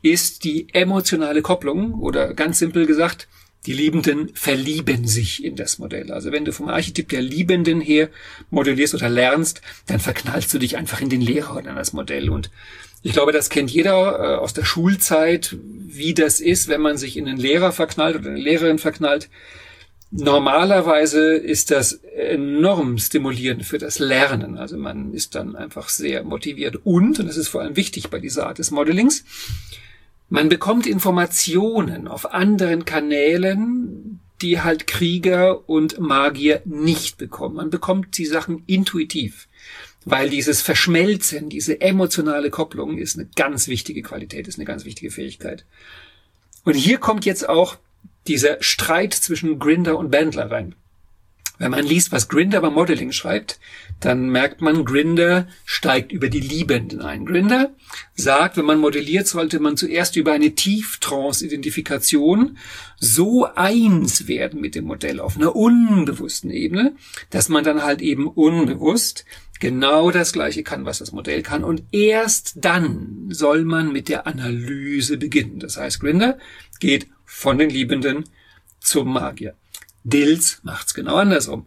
ist 0.02 0.42
die 0.42 0.66
emotionale 0.72 1.40
Kopplung 1.40 1.94
oder 1.94 2.34
ganz 2.34 2.58
simpel 2.58 2.86
gesagt, 2.86 3.28
die 3.66 3.72
Liebenden 3.72 4.30
verlieben 4.34 5.06
sich 5.06 5.42
in 5.42 5.56
das 5.56 5.78
Modell. 5.78 6.12
Also 6.12 6.32
wenn 6.32 6.44
du 6.44 6.52
vom 6.52 6.68
Archetyp 6.68 7.08
der 7.08 7.22
Liebenden 7.22 7.80
her 7.80 8.10
modellierst 8.50 8.94
oder 8.94 9.08
lernst, 9.08 9.62
dann 9.86 10.00
verknallst 10.00 10.52
du 10.52 10.58
dich 10.58 10.76
einfach 10.76 11.00
in 11.00 11.08
den 11.08 11.22
Lehrer 11.22 11.56
oder 11.56 11.70
in 11.70 11.76
das 11.76 11.94
Modell. 11.94 12.28
Und 12.28 12.50
ich 13.04 13.12
glaube, 13.12 13.32
das 13.32 13.50
kennt 13.50 13.70
jeder 13.70 14.18
äh, 14.18 14.36
aus 14.36 14.54
der 14.54 14.64
Schulzeit, 14.64 15.56
wie 15.60 16.14
das 16.14 16.40
ist, 16.40 16.68
wenn 16.68 16.80
man 16.80 16.96
sich 16.96 17.18
in 17.18 17.28
einen 17.28 17.36
Lehrer 17.36 17.70
verknallt 17.70 18.16
oder 18.16 18.30
eine 18.30 18.40
Lehrerin 18.40 18.78
verknallt. 18.78 19.28
Normalerweise 20.10 21.34
ist 21.34 21.70
das 21.70 21.92
enorm 21.92 22.96
stimulierend 22.96 23.66
für 23.66 23.76
das 23.76 23.98
Lernen. 23.98 24.56
Also 24.56 24.78
man 24.78 25.12
ist 25.12 25.34
dann 25.34 25.54
einfach 25.54 25.90
sehr 25.90 26.24
motiviert. 26.24 26.76
Und, 26.84 27.20
und 27.20 27.26
das 27.26 27.36
ist 27.36 27.48
vor 27.48 27.60
allem 27.60 27.76
wichtig 27.76 28.08
bei 28.08 28.20
dieser 28.20 28.46
Art 28.46 28.58
des 28.58 28.70
Modellings, 28.70 29.24
man 30.30 30.48
bekommt 30.48 30.86
Informationen 30.86 32.08
auf 32.08 32.32
anderen 32.32 32.86
Kanälen, 32.86 34.20
die 34.40 34.62
halt 34.62 34.86
Krieger 34.86 35.68
und 35.68 36.00
Magier 36.00 36.62
nicht 36.64 37.18
bekommen. 37.18 37.56
Man 37.56 37.68
bekommt 37.68 38.16
die 38.16 38.24
Sachen 38.24 38.62
intuitiv, 38.66 39.46
weil 40.04 40.28
dieses 40.30 40.60
Verschmelzen, 40.60 41.48
diese 41.48 41.80
emotionale 41.80 42.50
Kopplung 42.50 42.98
ist 42.98 43.18
eine 43.18 43.28
ganz 43.36 43.68
wichtige 43.68 44.02
Qualität, 44.02 44.48
ist 44.48 44.58
eine 44.58 44.66
ganz 44.66 44.84
wichtige 44.84 45.10
Fähigkeit. 45.10 45.64
Und 46.64 46.74
hier 46.74 46.98
kommt 46.98 47.24
jetzt 47.24 47.48
auch 47.48 47.76
dieser 48.26 48.62
Streit 48.62 49.14
zwischen 49.14 49.58
Grinder 49.58 49.98
und 49.98 50.10
Bandler 50.10 50.50
rein. 50.50 50.74
Wenn 51.56 51.70
man 51.70 51.86
liest, 51.86 52.10
was 52.10 52.28
Grinder 52.28 52.60
beim 52.60 52.74
Modeling 52.74 53.12
schreibt, 53.12 53.60
dann 54.00 54.28
merkt 54.28 54.60
man, 54.60 54.84
Grinder 54.84 55.46
steigt 55.64 56.10
über 56.10 56.28
die 56.28 56.40
Liebenden 56.40 57.00
ein. 57.00 57.24
Grinder 57.24 57.72
sagt, 58.16 58.56
wenn 58.56 58.64
man 58.64 58.80
modelliert, 58.80 59.28
sollte 59.28 59.60
man 59.60 59.76
zuerst 59.76 60.16
über 60.16 60.32
eine 60.32 60.56
Tieftrance-Identifikation 60.56 62.58
so 62.98 63.46
eins 63.54 64.26
werden 64.26 64.60
mit 64.60 64.74
dem 64.74 64.86
Modell 64.86 65.20
auf 65.20 65.36
einer 65.36 65.54
unbewussten 65.54 66.50
Ebene, 66.50 66.96
dass 67.30 67.48
man 67.48 67.62
dann 67.62 67.84
halt 67.84 68.02
eben 68.02 68.26
unbewusst 68.26 69.24
genau 69.60 70.10
das 70.10 70.32
Gleiche 70.32 70.64
kann, 70.64 70.84
was 70.84 70.98
das 70.98 71.12
Modell 71.12 71.42
kann. 71.42 71.62
Und 71.62 71.84
erst 71.92 72.54
dann 72.56 73.28
soll 73.30 73.64
man 73.64 73.92
mit 73.92 74.08
der 74.08 74.26
Analyse 74.26 75.18
beginnen. 75.18 75.60
Das 75.60 75.76
heißt, 75.76 76.00
Grinder 76.00 76.36
geht 76.80 77.06
von 77.24 77.58
den 77.58 77.70
Liebenden 77.70 78.24
zum 78.80 79.12
Magier. 79.12 79.54
Dills 80.04 80.60
macht's 80.62 80.94
genau 80.94 81.16
andersrum. 81.16 81.66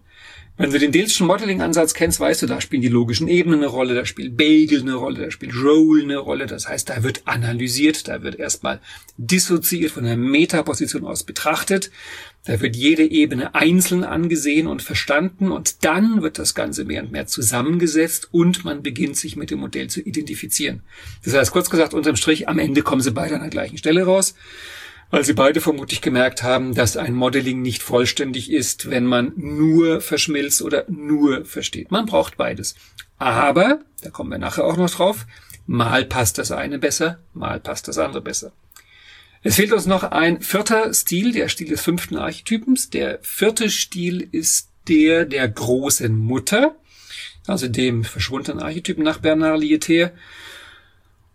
Wenn 0.60 0.72
du 0.72 0.80
den 0.80 0.92
Dillschen 0.92 1.28
Modeling-Ansatz 1.28 1.94
kennst, 1.94 2.20
weißt 2.20 2.42
du, 2.42 2.48
da 2.48 2.60
spielen 2.62 2.82
die 2.82 2.88
logischen 2.88 3.28
Ebenen 3.28 3.60
eine 3.60 3.68
Rolle, 3.68 3.94
da 3.94 4.06
spielt 4.06 4.38
Bagel 4.38 4.82
eine 4.82 4.96
Rolle, 4.96 5.26
da 5.26 5.30
spielt 5.30 5.54
Roll 5.54 6.02
eine 6.02 6.18
Rolle. 6.18 6.48
Das 6.48 6.68
heißt, 6.68 6.90
da 6.90 7.04
wird 7.04 7.22
analysiert, 7.26 8.08
da 8.08 8.24
wird 8.24 8.40
erstmal 8.40 8.82
dissoziiert, 9.18 9.92
von 9.92 10.04
der 10.04 10.18
Metaposition 10.18 11.06
aus 11.06 11.24
betrachtet. 11.24 11.92
Da 12.44 12.60
wird 12.60 12.76
jede 12.76 13.04
Ebene 13.04 13.54
einzeln 13.54 14.04
angesehen 14.04 14.66
und 14.66 14.82
verstanden 14.82 15.52
und 15.52 15.86
dann 15.86 16.24
wird 16.24 16.40
das 16.40 16.56
Ganze 16.56 16.86
mehr 16.86 17.04
und 17.04 17.12
mehr 17.12 17.28
zusammengesetzt 17.28 18.30
und 18.32 18.66
man 18.66 18.82
beginnt 18.82 19.18
sich 19.18 19.36
mit 19.36 19.52
dem 19.52 19.60
Modell 19.60 19.92
zu 19.92 20.02
identifizieren. 20.02 20.82
Das 21.24 21.36
heißt, 21.36 21.52
kurz 21.52 21.70
gesagt, 21.70 21.94
unterm 21.94 22.16
Strich, 22.16 22.50
am 22.50 22.58
Ende 22.58 22.82
kommen 22.82 23.02
sie 23.02 23.12
beide 23.12 23.36
an 23.36 23.42
der 23.42 23.52
gleichen 23.52 23.78
Stelle 23.78 24.06
raus 24.06 24.34
weil 25.10 25.24
sie 25.24 25.34
beide 25.34 25.62
vermutlich 25.62 26.02
gemerkt 26.02 26.44
haben, 26.44 26.74
dass 26.74 26.98
ein 26.98 27.14
Modeling 27.14 27.62
nicht 27.62 27.84
vollständig 27.84 28.52
ist, 28.52 28.90
wenn 28.90 29.06
man 29.06 29.34
nur 29.36 30.02
verschmilzt 30.02 30.62
oder 30.62 30.86
nur 30.88 31.46
versteht. 31.46 31.92
Man 31.92 32.06
braucht 32.06 32.38
beides. 32.38 32.76
Aber, 33.18 33.80
da 34.02 34.10
kommen 34.10 34.32
wir 34.32 34.38
nachher 34.38 34.66
auch 34.66 34.78
noch 34.78 34.90
drauf, 34.90 35.26
mal 35.66 36.06
passt 36.06 36.38
das 36.38 36.52
eine 36.52 36.80
besser, 36.80 37.20
mal 37.34 37.60
passt 37.60 37.88
das 37.88 37.98
andere 37.98 38.22
besser. 38.22 38.52
Es 39.44 39.56
fehlt 39.56 39.72
uns 39.72 39.86
noch 39.86 40.04
ein 40.04 40.42
vierter 40.42 40.94
Stil, 40.94 41.32
der 41.32 41.48
Stil 41.48 41.70
des 41.70 41.82
fünften 41.82 42.18
Archetypens. 42.18 42.90
Der 42.90 43.20
vierte 43.22 43.70
Stil 43.70 44.28
ist 44.32 44.70
der 44.88 45.26
der 45.26 45.48
großen 45.48 46.18
Mutter, 46.18 46.76
also 47.46 47.68
dem 47.68 48.04
verschwundenen 48.04 48.62
Archetypen 48.62 49.04
nach 49.04 49.20
Bernard 49.20 49.60
Lietaer. 49.60 50.12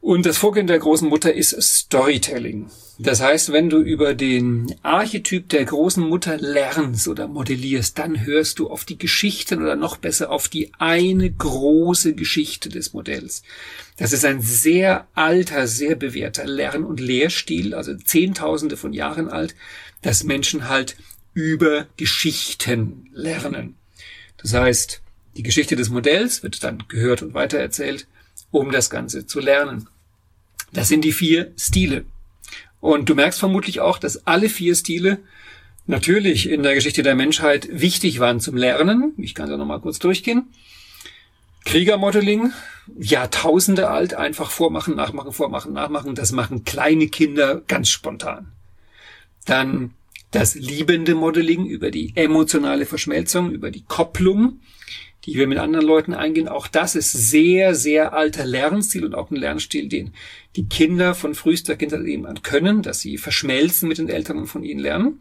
Und 0.03 0.27
das 0.27 0.37
Vorgehen 0.37 0.67
der 0.67 0.81
großen 0.81 1.09
Mutter 1.09 1.33
ist 1.33 1.51
Storytelling. 1.63 2.69
Das 2.99 3.23
heißt, 3.23 3.53
wenn 3.53 3.71
du 3.71 3.79
über 3.79 4.15
den 4.15 4.75
Archetyp 4.83 5.49
der 5.49 5.65
großen 5.65 6.03
Mutter 6.03 6.39
lernst 6.39 7.07
oder 7.07 7.29
modellierst, 7.29 7.97
dann 8.01 8.27
hörst 8.27 8.59
du 8.59 8.69
auf 8.69 8.85
die 8.85 8.99
Geschichten 8.99 9.63
oder 9.63 9.77
noch 9.77 9.97
besser 9.97 10.33
auf 10.33 10.49
die 10.49 10.73
eine 10.77 11.31
große 11.31 12.17
Geschichte 12.17 12.69
des 12.69 12.93
Modells. 12.93 13.45
Das 13.97 14.13
ist 14.13 14.25
ein 14.25 14.43
sehr 14.43 15.07
alter, 15.15 15.69
sehr 15.69 15.95
bewährter 15.95 16.47
Lern- 16.47 16.85
und 16.85 16.99
Lehrstil, 16.99 17.73
also 17.73 17.95
Zehntausende 17.95 18.77
von 18.77 18.93
Jahren 18.93 19.29
alt, 19.29 19.55
dass 20.03 20.25
Menschen 20.25 20.69
halt 20.69 20.97
über 21.33 21.87
Geschichten 21.97 23.09
lernen. 23.13 23.77
Das 24.37 24.53
heißt, 24.53 25.01
die 25.37 25.45
Geschichte 25.45 25.77
des 25.77 25.91
Modells 25.91 26.43
wird 26.43 26.65
dann 26.65 26.83
gehört 26.89 27.23
und 27.23 27.35
weitererzählt, 27.35 28.09
um 28.51 28.73
das 28.73 28.91
Ganze 28.91 29.27
zu 29.27 29.39
lernen. 29.39 29.89
Das 30.73 30.89
sind 30.89 31.05
die 31.05 31.13
vier 31.13 31.53
Stile. 31.57 32.05
Und 32.81 33.09
du 33.09 33.15
merkst 33.15 33.39
vermutlich 33.39 33.81
auch, 33.81 33.99
dass 33.99 34.27
alle 34.27 34.49
vier 34.49 34.75
Stile 34.75 35.19
natürlich 35.87 36.49
in 36.49 36.63
der 36.63 36.75
Geschichte 36.75 37.03
der 37.03 37.15
Menschheit 37.15 37.69
wichtig 37.71 38.19
waren 38.19 38.41
zum 38.41 38.57
Lernen. 38.57 39.15
Ich 39.19 39.35
kann 39.35 39.49
da 39.49 39.57
nochmal 39.57 39.81
kurz 39.81 39.99
durchgehen. 39.99 40.47
Kriegermodeling, 41.65 42.53
Jahrtausende 42.99 43.89
alt, 43.89 44.15
einfach 44.15 44.51
vormachen, 44.51 44.97
nachmachen, 44.97 45.33
vormachen, 45.33 45.73
nachmachen. 45.73 46.15
Das 46.15 46.33
machen 46.33 46.65
kleine 46.65 47.09
Kinder 47.09 47.63
ganz 47.69 47.89
spontan. 47.89 48.49
Dann 49.45 49.93
das 50.33 50.55
liebende 50.55 51.15
Modeling 51.15 51.67
über 51.67 51.91
die 51.91 52.13
emotionale 52.17 52.87
Verschmelzung, 52.87 53.51
über 53.51 53.71
die 53.71 53.85
Kopplung, 53.87 54.61
die 55.25 55.35
wir 55.35 55.47
mit 55.47 55.59
anderen 55.59 55.87
Leuten 55.87 56.15
eingehen. 56.15 56.49
Auch 56.49 56.67
das 56.67 56.95
ist 56.95 57.13
sehr, 57.13 57.75
sehr 57.75 58.13
alter 58.13 58.45
Lernstil 58.45 59.05
und 59.05 59.15
auch 59.15 59.31
ein 59.31 59.37
Lernstil, 59.37 59.89
den 59.89 60.13
die 60.57 60.67
Kinder 60.67 61.15
von 61.15 61.35
frühester 61.35 61.77
Kindheit 61.77 62.05
eben 62.05 62.27
an 62.27 62.43
können, 62.43 62.83
dass 62.83 63.01
sie 63.01 63.19
verschmelzen 63.19 63.89
mit 63.89 63.99
den 63.99 64.09
Eltern 64.09 64.39
und 64.39 64.47
von 64.47 64.65
ihnen 64.65 64.81
lernen. 64.81 65.21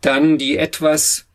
Dann 0.00 0.38
die 0.38 0.56
etwas 0.56 1.26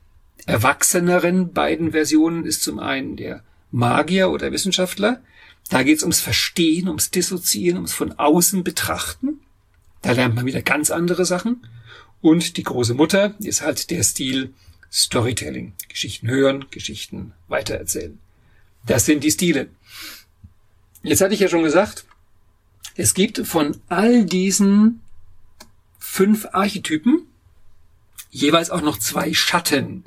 erwachseneren 0.45 1.53
beiden 1.53 1.91
Versionen 1.91 2.45
ist 2.45 2.63
zum 2.63 2.79
einen 2.79 3.15
der 3.15 3.43
Magier 3.71 4.29
oder 4.29 4.51
Wissenschaftler. 4.51 5.21
Da 5.69 5.83
geht 5.83 5.97
es 5.97 6.03
ums 6.03 6.19
Verstehen, 6.19 6.87
ums 6.87 7.11
Dissoziieren, 7.11 7.77
ums 7.77 7.93
von 7.93 8.13
außen 8.13 8.63
betrachten. 8.63 9.39
Da 10.01 10.11
lernt 10.11 10.35
man 10.35 10.45
wieder 10.45 10.61
ganz 10.61 10.91
andere 10.91 11.25
Sachen. 11.25 11.65
Und 12.21 12.57
die 12.57 12.63
große 12.63 12.93
Mutter 12.93 13.35
ist 13.39 13.61
halt 13.61 13.89
der 13.89 14.03
Stil 14.03 14.53
Storytelling. 14.93 15.73
Geschichten 15.89 16.27
hören, 16.27 16.65
Geschichten 16.69 17.33
weitererzählen. 17.47 18.19
Das 18.85 19.05
sind 19.05 19.23
die 19.23 19.31
Stile. 19.31 19.69
Jetzt 21.01 21.21
hatte 21.21 21.33
ich 21.33 21.39
ja 21.39 21.47
schon 21.47 21.63
gesagt, 21.63 22.05
es 22.95 23.15
gibt 23.15 23.39
von 23.47 23.81
all 23.89 24.23
diesen 24.23 25.01
fünf 25.97 26.47
Archetypen 26.51 27.25
jeweils 28.29 28.69
auch 28.69 28.81
noch 28.81 28.99
zwei 28.99 29.33
Schatten. 29.33 30.03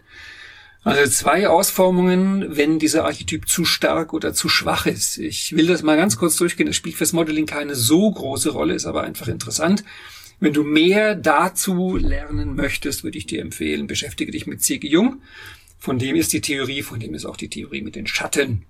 Also 0.85 1.11
zwei 1.11 1.49
Ausformungen, 1.49 2.57
wenn 2.57 2.79
dieser 2.79 3.05
Archetyp 3.07 3.49
zu 3.49 3.65
stark 3.65 4.13
oder 4.13 4.35
zu 4.35 4.49
schwach 4.49 4.87
ist. 4.87 5.19
Ich 5.19 5.57
will 5.57 5.67
das 5.67 5.83
mal 5.83 5.97
ganz 5.97 6.17
kurz 6.17 6.37
durchgehen. 6.37 6.69
Das 6.69 6.77
spielt 6.77 6.95
fürs 6.95 7.13
Modeling 7.13 7.47
keine 7.47 7.75
so 7.75 8.09
große 8.09 8.51
Rolle, 8.51 8.75
ist 8.75 8.87
aber 8.87 9.03
einfach 9.03 9.27
interessant. 9.27 9.83
Wenn 10.39 10.53
du 10.53 10.65
mehr 10.65 11.15
dazu 11.15 11.97
lernen 11.97 12.55
möchtest, 12.55 13.05
würde 13.05 13.19
ich 13.19 13.27
dir 13.27 13.41
empfehlen, 13.41 13.87
beschäftige 13.87 14.33
dich 14.33 14.47
mit 14.47 14.63
C.G. 14.63 14.87
Jung. 14.87 15.23
Von 15.79 15.99
dem 15.99 16.17
ist 16.17 16.33
die 16.33 16.41
Theorie, 16.41 16.83
von 16.83 17.01
dem 17.01 17.15
ist 17.15 17.25
auch 17.25 17.37
die 17.37 17.49
Theorie 17.49 17.83
mit 17.83 17.97
den 17.97 18.07
Schatten. 18.07 18.65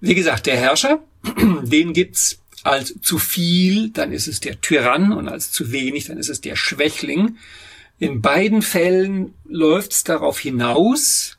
Wie 0.00 0.14
gesagt, 0.14 0.46
der 0.46 0.56
Herrscher, 0.56 1.02
den 1.62 1.92
gibt's 1.92 2.40
als 2.62 2.94
zu 3.00 3.18
viel, 3.18 3.90
dann 3.90 4.12
ist 4.12 4.26
es 4.26 4.40
der 4.40 4.60
Tyrann 4.60 5.12
und 5.12 5.28
als 5.28 5.52
zu 5.52 5.70
wenig, 5.70 6.06
dann 6.06 6.18
ist 6.18 6.30
es 6.30 6.40
der 6.40 6.56
Schwächling. 6.56 7.36
In 7.98 8.22
beiden 8.22 8.62
Fällen 8.62 9.34
läuft 9.44 9.92
es 9.92 10.04
darauf 10.04 10.38
hinaus, 10.38 11.38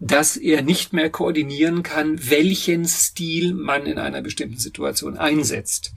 dass 0.00 0.36
er 0.36 0.62
nicht 0.62 0.92
mehr 0.92 1.10
koordinieren 1.10 1.82
kann, 1.82 2.30
welchen 2.30 2.86
Stil 2.86 3.54
man 3.54 3.86
in 3.86 3.98
einer 3.98 4.22
bestimmten 4.22 4.58
Situation 4.58 5.16
einsetzt. 5.16 5.92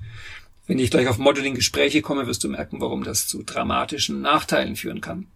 Wenn 0.65 0.79
ich 0.79 0.91
gleich 0.91 1.07
auf 1.07 1.17
Modeling-Gespräche 1.17 2.01
komme, 2.01 2.27
wirst 2.27 2.43
du 2.43 2.49
merken, 2.49 2.79
warum 2.79 3.03
das 3.03 3.27
zu 3.27 3.43
dramatischen 3.43 4.21
Nachteilen 4.21 4.75
führen 4.75 5.01
kann. 5.01 5.27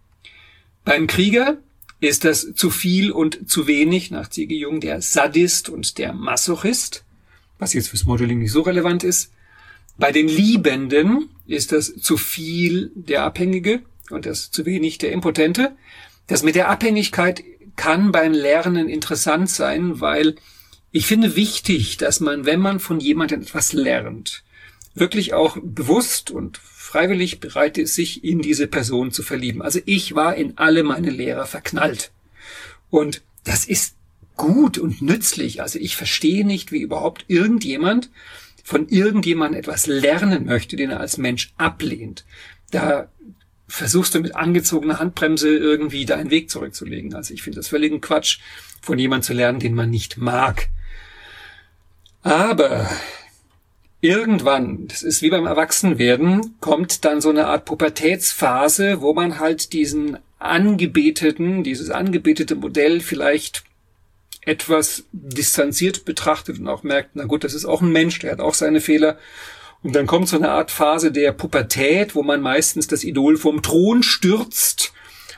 Beim 0.84 1.06
Krieger 1.06 1.58
ist 2.00 2.24
das 2.24 2.54
zu 2.54 2.70
viel 2.70 3.10
und 3.10 3.50
zu 3.50 3.66
wenig, 3.66 4.10
nach 4.10 4.28
C.G. 4.28 4.56
Jung, 4.56 4.80
der 4.80 5.02
Sadist 5.02 5.68
und 5.68 5.98
der 5.98 6.12
Masochist 6.12 7.04
was 7.58 7.72
jetzt 7.72 7.88
fürs 7.88 8.04
Modeling 8.04 8.38
nicht 8.38 8.52
so 8.52 8.62
relevant 8.62 9.04
ist. 9.04 9.32
Bei 9.96 10.12
den 10.12 10.28
Liebenden 10.28 11.28
ist 11.46 11.72
das 11.72 11.94
zu 11.96 12.16
viel 12.16 12.92
der 12.94 13.24
Abhängige 13.24 13.82
und 14.10 14.26
das 14.26 14.50
zu 14.50 14.64
wenig 14.64 14.98
der 14.98 15.12
Impotente. 15.12 15.76
Das 16.28 16.42
mit 16.42 16.54
der 16.54 16.68
Abhängigkeit 16.68 17.42
kann 17.76 18.12
beim 18.12 18.32
Lernen 18.32 18.88
interessant 18.88 19.50
sein, 19.50 20.00
weil 20.00 20.36
ich 20.90 21.06
finde 21.06 21.36
wichtig, 21.36 21.96
dass 21.96 22.20
man, 22.20 22.44
wenn 22.44 22.60
man 22.60 22.80
von 22.80 23.00
jemandem 23.00 23.42
etwas 23.42 23.72
lernt, 23.72 24.44
wirklich 25.00 25.34
auch 25.34 25.56
bewusst 25.62 26.30
und 26.30 26.58
freiwillig 26.58 27.40
bereit 27.40 27.78
ist, 27.78 27.94
sich 27.94 28.24
in 28.24 28.40
diese 28.40 28.66
Person 28.66 29.12
zu 29.12 29.22
verlieben. 29.22 29.62
Also 29.62 29.80
ich 29.84 30.14
war 30.14 30.36
in 30.36 30.56
alle 30.56 30.82
meine 30.82 31.10
Lehrer 31.10 31.46
verknallt. 31.46 32.10
Und 32.90 33.22
das 33.44 33.64
ist 33.66 33.96
gut 34.36 34.78
und 34.78 35.02
nützlich. 35.02 35.60
Also 35.60 35.78
ich 35.78 35.96
verstehe 35.96 36.46
nicht, 36.46 36.72
wie 36.72 36.80
überhaupt 36.80 37.24
irgendjemand 37.28 38.10
von 38.64 38.88
irgendjemand 38.88 39.56
etwas 39.56 39.86
lernen 39.86 40.44
möchte, 40.44 40.76
den 40.76 40.90
er 40.90 41.00
als 41.00 41.16
Mensch 41.16 41.54
ablehnt. 41.56 42.26
Da 42.70 43.08
versuchst 43.66 44.14
du 44.14 44.20
mit 44.20 44.36
angezogener 44.36 44.98
Handbremse 44.98 45.48
irgendwie 45.48 46.04
deinen 46.04 46.30
Weg 46.30 46.50
zurückzulegen. 46.50 47.14
Also 47.14 47.32
ich 47.32 47.42
finde 47.42 47.56
das 47.56 47.68
völligen 47.68 48.00
Quatsch, 48.00 48.40
von 48.80 48.98
jemand 48.98 49.24
zu 49.24 49.32
lernen, 49.32 49.60
den 49.60 49.74
man 49.74 49.90
nicht 49.90 50.18
mag. 50.18 50.68
Aber 52.22 52.90
irgendwann, 54.00 54.86
das 54.88 55.02
ist 55.02 55.22
wie 55.22 55.30
beim 55.30 55.46
Erwachsenwerden, 55.46 56.56
kommt 56.60 57.04
dann 57.04 57.20
so 57.20 57.30
eine 57.30 57.46
Art 57.46 57.64
Pubertätsphase, 57.64 59.00
wo 59.00 59.12
man 59.14 59.38
halt 59.38 59.72
diesen 59.72 60.18
angebeteten, 60.38 61.64
dieses 61.64 61.90
angebetete 61.90 62.54
Modell 62.54 63.00
vielleicht 63.00 63.64
etwas 64.42 65.04
distanziert 65.12 66.04
betrachtet 66.04 66.58
und 66.58 66.68
auch 66.68 66.82
merkt, 66.82 67.10
na 67.14 67.24
gut, 67.24 67.44
das 67.44 67.54
ist 67.54 67.64
auch 67.64 67.82
ein 67.82 67.92
Mensch, 67.92 68.18
der 68.20 68.32
hat 68.32 68.40
auch 68.40 68.54
seine 68.54 68.80
Fehler. 68.80 69.18
Und 69.82 69.94
dann 69.94 70.06
kommt 70.06 70.28
so 70.28 70.36
eine 70.36 70.50
Art 70.50 70.70
Phase 70.70 71.12
der 71.12 71.32
Pubertät, 71.32 72.14
wo 72.14 72.22
man 72.22 72.40
meistens 72.40 72.86
das 72.86 73.04
Idol 73.04 73.36
vom 73.36 73.62
Thron 73.62 74.02
stürzt 74.02 74.92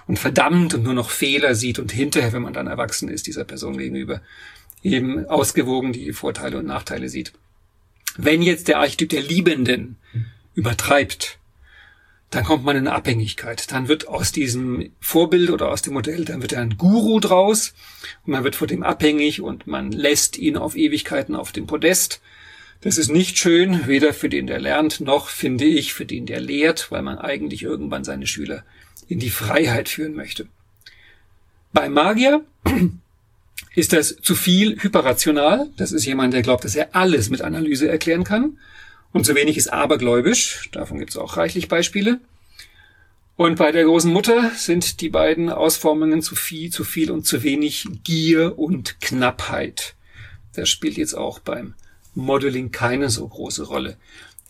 und 0.07 0.19
verdammt 0.19 0.75
und 0.75 0.85
nur 0.85 0.95
noch 0.95 1.11
Fehler 1.11 1.55
sieht 1.55 1.79
und 1.79 1.93
hinterher, 1.93 2.33
wenn 2.33 2.43
man 2.43 2.53
dann 2.53 2.67
erwachsen 2.67 3.09
ist, 3.09 3.27
dieser 3.27 3.45
Person 3.45 3.77
gegenüber 3.77 4.21
eben 4.83 5.27
ausgewogen 5.27 5.93
die 5.93 6.13
Vorteile 6.13 6.59
und 6.59 6.67
Nachteile 6.67 7.09
sieht. 7.09 7.33
Wenn 8.17 8.43
jetzt 8.43 8.69
der 8.69 8.79
Archetyp 8.79 9.09
der 9.11 9.23
Liebenden 9.23 9.97
übertreibt, 10.55 11.39
dann 12.31 12.45
kommt 12.45 12.65
man 12.65 12.77
in 12.77 12.87
eine 12.87 12.97
Abhängigkeit. 12.97 13.71
Dann 13.73 13.89
wird 13.89 14.07
aus 14.09 14.33
diesem 14.33 14.93
Vorbild 15.01 15.51
oder 15.51 15.69
aus 15.69 15.83
dem 15.83 15.95
Modell, 15.95 16.25
dann 16.25 16.43
wird 16.43 16.55
ein 16.55 16.77
Guru 16.77 17.19
draus 17.19 17.75
und 18.25 18.33
man 18.33 18.45
wird 18.45 18.57
vor 18.57 18.69
dem 18.69 18.83
abhängig 18.83 19.41
und 19.41 19.67
man 19.67 19.91
lässt 19.91 20.39
ihn 20.39 20.57
auf 20.57 20.77
Ewigkeiten 20.77 21.35
auf 21.35 21.53
dem 21.53 21.67
Podest. 21.67 22.21
Das 22.83 22.97
ist 22.97 23.11
nicht 23.11 23.37
schön, 23.37 23.87
weder 23.87 24.15
für 24.15 24.29
den, 24.29 24.47
der 24.47 24.61
lernt, 24.61 25.01
noch, 25.01 25.29
finde 25.29 25.65
ich, 25.65 25.93
für 25.93 26.07
den, 26.07 26.25
der 26.25 26.41
lehrt, 26.41 26.91
weil 26.91 27.03
man 27.03 27.19
eigentlich 27.19 27.63
irgendwann 27.63 28.05
seine 28.05 28.27
Schüler 28.27 28.65
in 29.09 29.19
die 29.19 29.31
Freiheit 29.31 29.89
führen 29.89 30.15
möchte. 30.15 30.47
Beim 31.73 31.93
Magier 31.93 32.45
ist 33.75 33.93
das 33.93 34.17
zu 34.17 34.35
viel 34.35 34.81
hyperrational. 34.83 35.69
Das 35.77 35.93
ist 35.93 36.05
jemand, 36.05 36.35
der 36.35 36.43
glaubt, 36.43 36.65
dass 36.65 36.75
er 36.75 36.95
alles 36.95 37.31
mit 37.31 37.43
Analyse 37.43 37.89
erklären 37.89 38.25
kann. 38.25 38.59
Und 39.13 39.27
zu 39.27 39.35
wenig 39.35 39.57
ist 39.57 39.73
abergläubisch. 39.73 40.69
Davon 40.73 40.99
gibt 40.99 41.11
es 41.11 41.17
auch 41.17 41.37
reichlich 41.37 41.69
Beispiele. 41.69 42.21
Und 43.37 43.57
bei 43.57 43.73
der 43.73 43.85
großen 43.85 44.13
Mutter 44.13 44.51
sind 44.55 45.01
die 45.01 45.09
beiden 45.09 45.49
Ausformungen 45.49 46.21
zu 46.21 46.37
viel, 46.37 46.71
zu 46.71 46.85
viel 46.85 47.11
und 47.11 47.27
zu 47.27 47.43
wenig 47.43 47.87
Gier 48.05 48.59
und 48.59 49.01
Knappheit. 49.01 49.95
Das 50.55 50.69
spielt 50.69 50.97
jetzt 50.97 51.15
auch 51.15 51.39
beim 51.39 51.75
Modeling 52.15 52.71
keine 52.71 53.09
so 53.09 53.27
große 53.27 53.65
Rolle. 53.65 53.97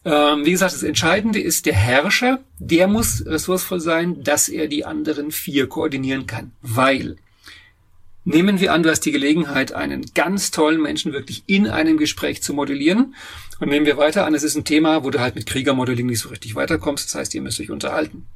Ähm, 0.05 0.45
wie 0.45 0.51
gesagt, 0.51 0.75
das 0.75 0.83
Entscheidende 0.83 1.41
ist 1.41 1.67
der 1.67 1.75
Herrscher. 1.75 2.41
Der 2.59 2.89
muss 2.89 3.25
ressourcevoll 3.27 3.81
sein, 3.81 4.25
dass 4.25 4.49
er 4.49 4.67
die 4.67 4.85
anderen 4.85 5.31
vier 5.31 5.69
koordinieren 5.69 6.27
kann. 6.27 6.53
Weil 6.63 7.17
Nehmen 8.33 8.61
wir 8.61 8.73
an, 8.73 8.85
du 8.85 8.91
hast 8.91 9.01
die 9.01 9.11
Gelegenheit, 9.11 9.73
einen 9.73 10.07
ganz 10.15 10.53
tollen 10.53 10.81
Menschen 10.81 11.13
wirklich 11.13 11.43
in 11.49 11.67
einem 11.67 11.97
Gespräch 11.97 12.45
zu 12.45 12.55
modellieren. 12.55 13.17
Und 13.59 13.71
nehmen 13.71 13.87
wir 13.87 13.97
weiter 13.97 14.25
an, 14.25 14.35
es 14.35 14.45
ist 14.45 14.55
ein 14.55 14.63
Thema, 14.63 15.03
wo 15.03 15.11
du 15.11 15.19
halt 15.19 15.35
mit 15.35 15.47
Kriegermodelling 15.47 16.07
nicht 16.07 16.21
so 16.21 16.29
richtig 16.29 16.55
weiterkommst. 16.55 17.09
Das 17.09 17.17
heißt, 17.17 17.35
ihr 17.35 17.43
müsst 17.43 17.59
euch 17.59 17.73
unterhalten. 17.73 18.29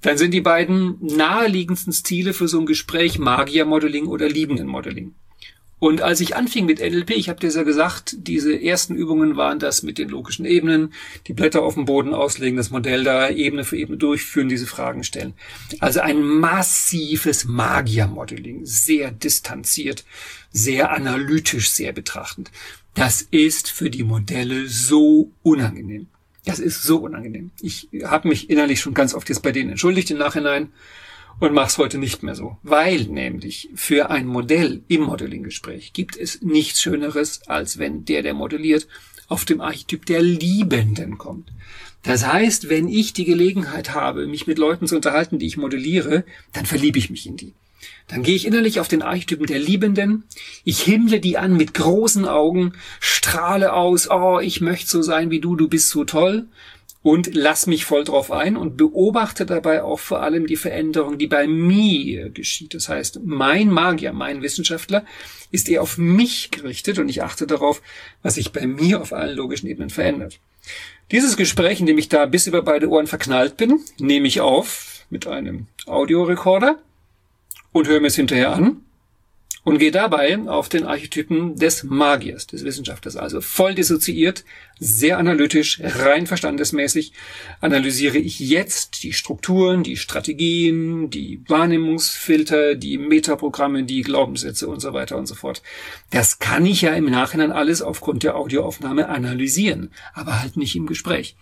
Dann 0.00 0.18
sind 0.18 0.34
die 0.34 0.40
beiden 0.40 0.96
naheliegendsten 1.00 1.92
Stile 1.92 2.34
für 2.34 2.48
so 2.48 2.58
ein 2.58 2.66
Gespräch 2.66 3.20
Magiermodeling 3.20 4.06
oder 4.06 4.28
Liebendenmodeling. 4.28 5.14
Und 5.80 6.02
als 6.02 6.20
ich 6.20 6.36
anfing 6.36 6.66
mit 6.66 6.78
NLP, 6.78 7.12
ich 7.12 7.30
habe 7.30 7.40
dir 7.40 7.50
ja 7.50 7.62
gesagt, 7.62 8.14
diese 8.18 8.54
ersten 8.54 8.94
Übungen 8.94 9.36
waren 9.36 9.58
das 9.58 9.82
mit 9.82 9.96
den 9.96 10.10
logischen 10.10 10.44
Ebenen, 10.44 10.92
die 11.26 11.32
Blätter 11.32 11.62
auf 11.62 11.74
dem 11.74 11.86
Boden 11.86 12.12
auslegen, 12.12 12.58
das 12.58 12.70
Modell 12.70 13.02
da 13.02 13.30
Ebene 13.30 13.64
für 13.64 13.78
Ebene 13.78 13.96
durchführen, 13.96 14.50
diese 14.50 14.66
Fragen 14.66 15.04
stellen. 15.04 15.32
Also 15.80 16.00
ein 16.00 16.22
massives 16.22 17.46
Magiermodeling, 17.46 18.66
sehr 18.66 19.10
distanziert, 19.10 20.04
sehr 20.52 20.92
analytisch, 20.92 21.70
sehr 21.70 21.92
betrachtend. 21.92 22.50
Das 22.94 23.22
ist 23.22 23.70
für 23.70 23.88
die 23.88 24.04
Modelle 24.04 24.68
so 24.68 25.32
unangenehm. 25.42 26.08
Das 26.44 26.58
ist 26.58 26.82
so 26.82 26.98
unangenehm. 26.98 27.52
Ich 27.62 27.88
habe 28.04 28.28
mich 28.28 28.50
innerlich 28.50 28.80
schon 28.80 28.92
ganz 28.94 29.14
oft 29.14 29.30
jetzt 29.30 29.42
bei 29.42 29.52
denen 29.52 29.70
entschuldigt 29.70 30.10
im 30.10 30.18
Nachhinein 30.18 30.72
und 31.40 31.54
mach's 31.54 31.78
heute 31.78 31.98
nicht 31.98 32.22
mehr 32.22 32.34
so. 32.34 32.58
Weil 32.62 33.04
nämlich 33.04 33.70
für 33.74 34.10
ein 34.10 34.26
Modell 34.26 34.82
im 34.88 35.02
Modeling-Gespräch 35.02 35.92
gibt 35.92 36.16
es 36.16 36.42
nichts 36.42 36.80
Schöneres, 36.80 37.40
als 37.46 37.78
wenn 37.78 38.04
der, 38.04 38.22
der 38.22 38.34
modelliert, 38.34 38.86
auf 39.28 39.44
dem 39.44 39.60
Archetyp 39.60 40.06
der 40.06 40.22
Liebenden 40.22 41.18
kommt. 41.18 41.50
Das 42.02 42.26
heißt, 42.26 42.68
wenn 42.68 42.88
ich 42.88 43.12
die 43.12 43.24
Gelegenheit 43.24 43.94
habe, 43.94 44.26
mich 44.26 44.46
mit 44.46 44.58
Leuten 44.58 44.86
zu 44.86 44.96
unterhalten, 44.96 45.38
die 45.38 45.46
ich 45.46 45.56
modelliere, 45.56 46.24
dann 46.52 46.66
verliebe 46.66 46.98
ich 46.98 47.10
mich 47.10 47.26
in 47.26 47.36
die. 47.36 47.54
Dann 48.08 48.22
gehe 48.22 48.34
ich 48.34 48.46
innerlich 48.46 48.80
auf 48.80 48.88
den 48.88 49.02
Archetypen 49.02 49.46
der 49.46 49.58
Liebenden. 49.58 50.24
Ich 50.64 50.82
himmle 50.82 51.20
die 51.20 51.38
an 51.38 51.56
mit 51.56 51.74
großen 51.74 52.26
Augen, 52.26 52.72
strahle 52.98 53.72
aus, 53.72 54.10
oh, 54.10 54.40
ich 54.40 54.60
möchte 54.60 54.90
so 54.90 55.02
sein 55.02 55.30
wie 55.30 55.40
du, 55.40 55.56
du 55.56 55.68
bist 55.68 55.88
so 55.88 56.04
toll 56.04 56.46
und 57.02 57.34
lass 57.34 57.66
mich 57.66 57.84
voll 57.84 58.04
drauf 58.04 58.30
ein 58.30 58.56
und 58.56 58.76
beobachte 58.76 59.46
dabei 59.46 59.82
auch 59.82 60.00
vor 60.00 60.22
allem 60.22 60.46
die 60.46 60.56
Veränderung, 60.56 61.16
die 61.16 61.26
bei 61.26 61.46
mir 61.46 62.28
geschieht. 62.28 62.74
Das 62.74 62.88
heißt, 62.88 63.20
mein 63.24 63.70
Magier, 63.70 64.12
mein 64.12 64.42
Wissenschaftler 64.42 65.04
ist 65.50 65.68
eher 65.68 65.82
auf 65.82 65.96
mich 65.96 66.50
gerichtet 66.50 66.98
und 66.98 67.08
ich 67.08 67.22
achte 67.22 67.46
darauf, 67.46 67.80
was 68.22 68.34
sich 68.34 68.52
bei 68.52 68.66
mir 68.66 69.00
auf 69.00 69.12
allen 69.12 69.36
logischen 69.36 69.68
Ebenen 69.68 69.90
verändert. 69.90 70.38
Dieses 71.10 71.36
Gespräch, 71.36 71.80
in 71.80 71.86
dem 71.86 71.98
ich 71.98 72.08
da 72.08 72.26
bis 72.26 72.46
über 72.46 72.62
beide 72.62 72.88
Ohren 72.88 73.06
verknallt 73.06 73.56
bin, 73.56 73.80
nehme 73.98 74.28
ich 74.28 74.40
auf 74.40 75.06
mit 75.08 75.26
einem 75.26 75.66
Audiorekorder 75.86 76.78
und 77.72 77.88
höre 77.88 78.00
mir 78.00 78.08
es 78.08 78.16
hinterher 78.16 78.52
an 78.52 78.84
und 79.62 79.78
gehe 79.78 79.90
dabei 79.90 80.38
auf 80.46 80.68
den 80.68 80.86
Archetypen 80.86 81.56
des 81.56 81.84
Magiers, 81.84 82.46
des 82.46 82.64
Wissenschaftlers, 82.64 83.16
also 83.16 83.40
voll 83.40 83.74
dissoziiert, 83.74 84.44
sehr 84.78 85.18
analytisch, 85.18 85.80
rein 85.82 86.26
verstandesmäßig 86.26 87.12
analysiere 87.60 88.18
ich 88.18 88.40
jetzt 88.40 89.02
die 89.02 89.12
Strukturen, 89.12 89.82
die 89.82 89.96
Strategien, 89.96 91.10
die 91.10 91.42
Wahrnehmungsfilter, 91.46 92.74
die 92.74 92.96
Metaprogramme, 92.96 93.84
die 93.84 94.02
Glaubenssätze 94.02 94.68
und 94.68 94.80
so 94.80 94.94
weiter 94.94 95.18
und 95.18 95.26
so 95.26 95.34
fort. 95.34 95.62
Das 96.10 96.38
kann 96.38 96.64
ich 96.64 96.80
ja 96.80 96.94
im 96.94 97.10
Nachhinein 97.10 97.52
alles 97.52 97.82
aufgrund 97.82 98.22
der 98.22 98.36
Audioaufnahme 98.36 99.08
analysieren, 99.08 99.90
aber 100.14 100.40
halt 100.40 100.56
nicht 100.56 100.74
im 100.74 100.86
Gespräch. 100.86 101.36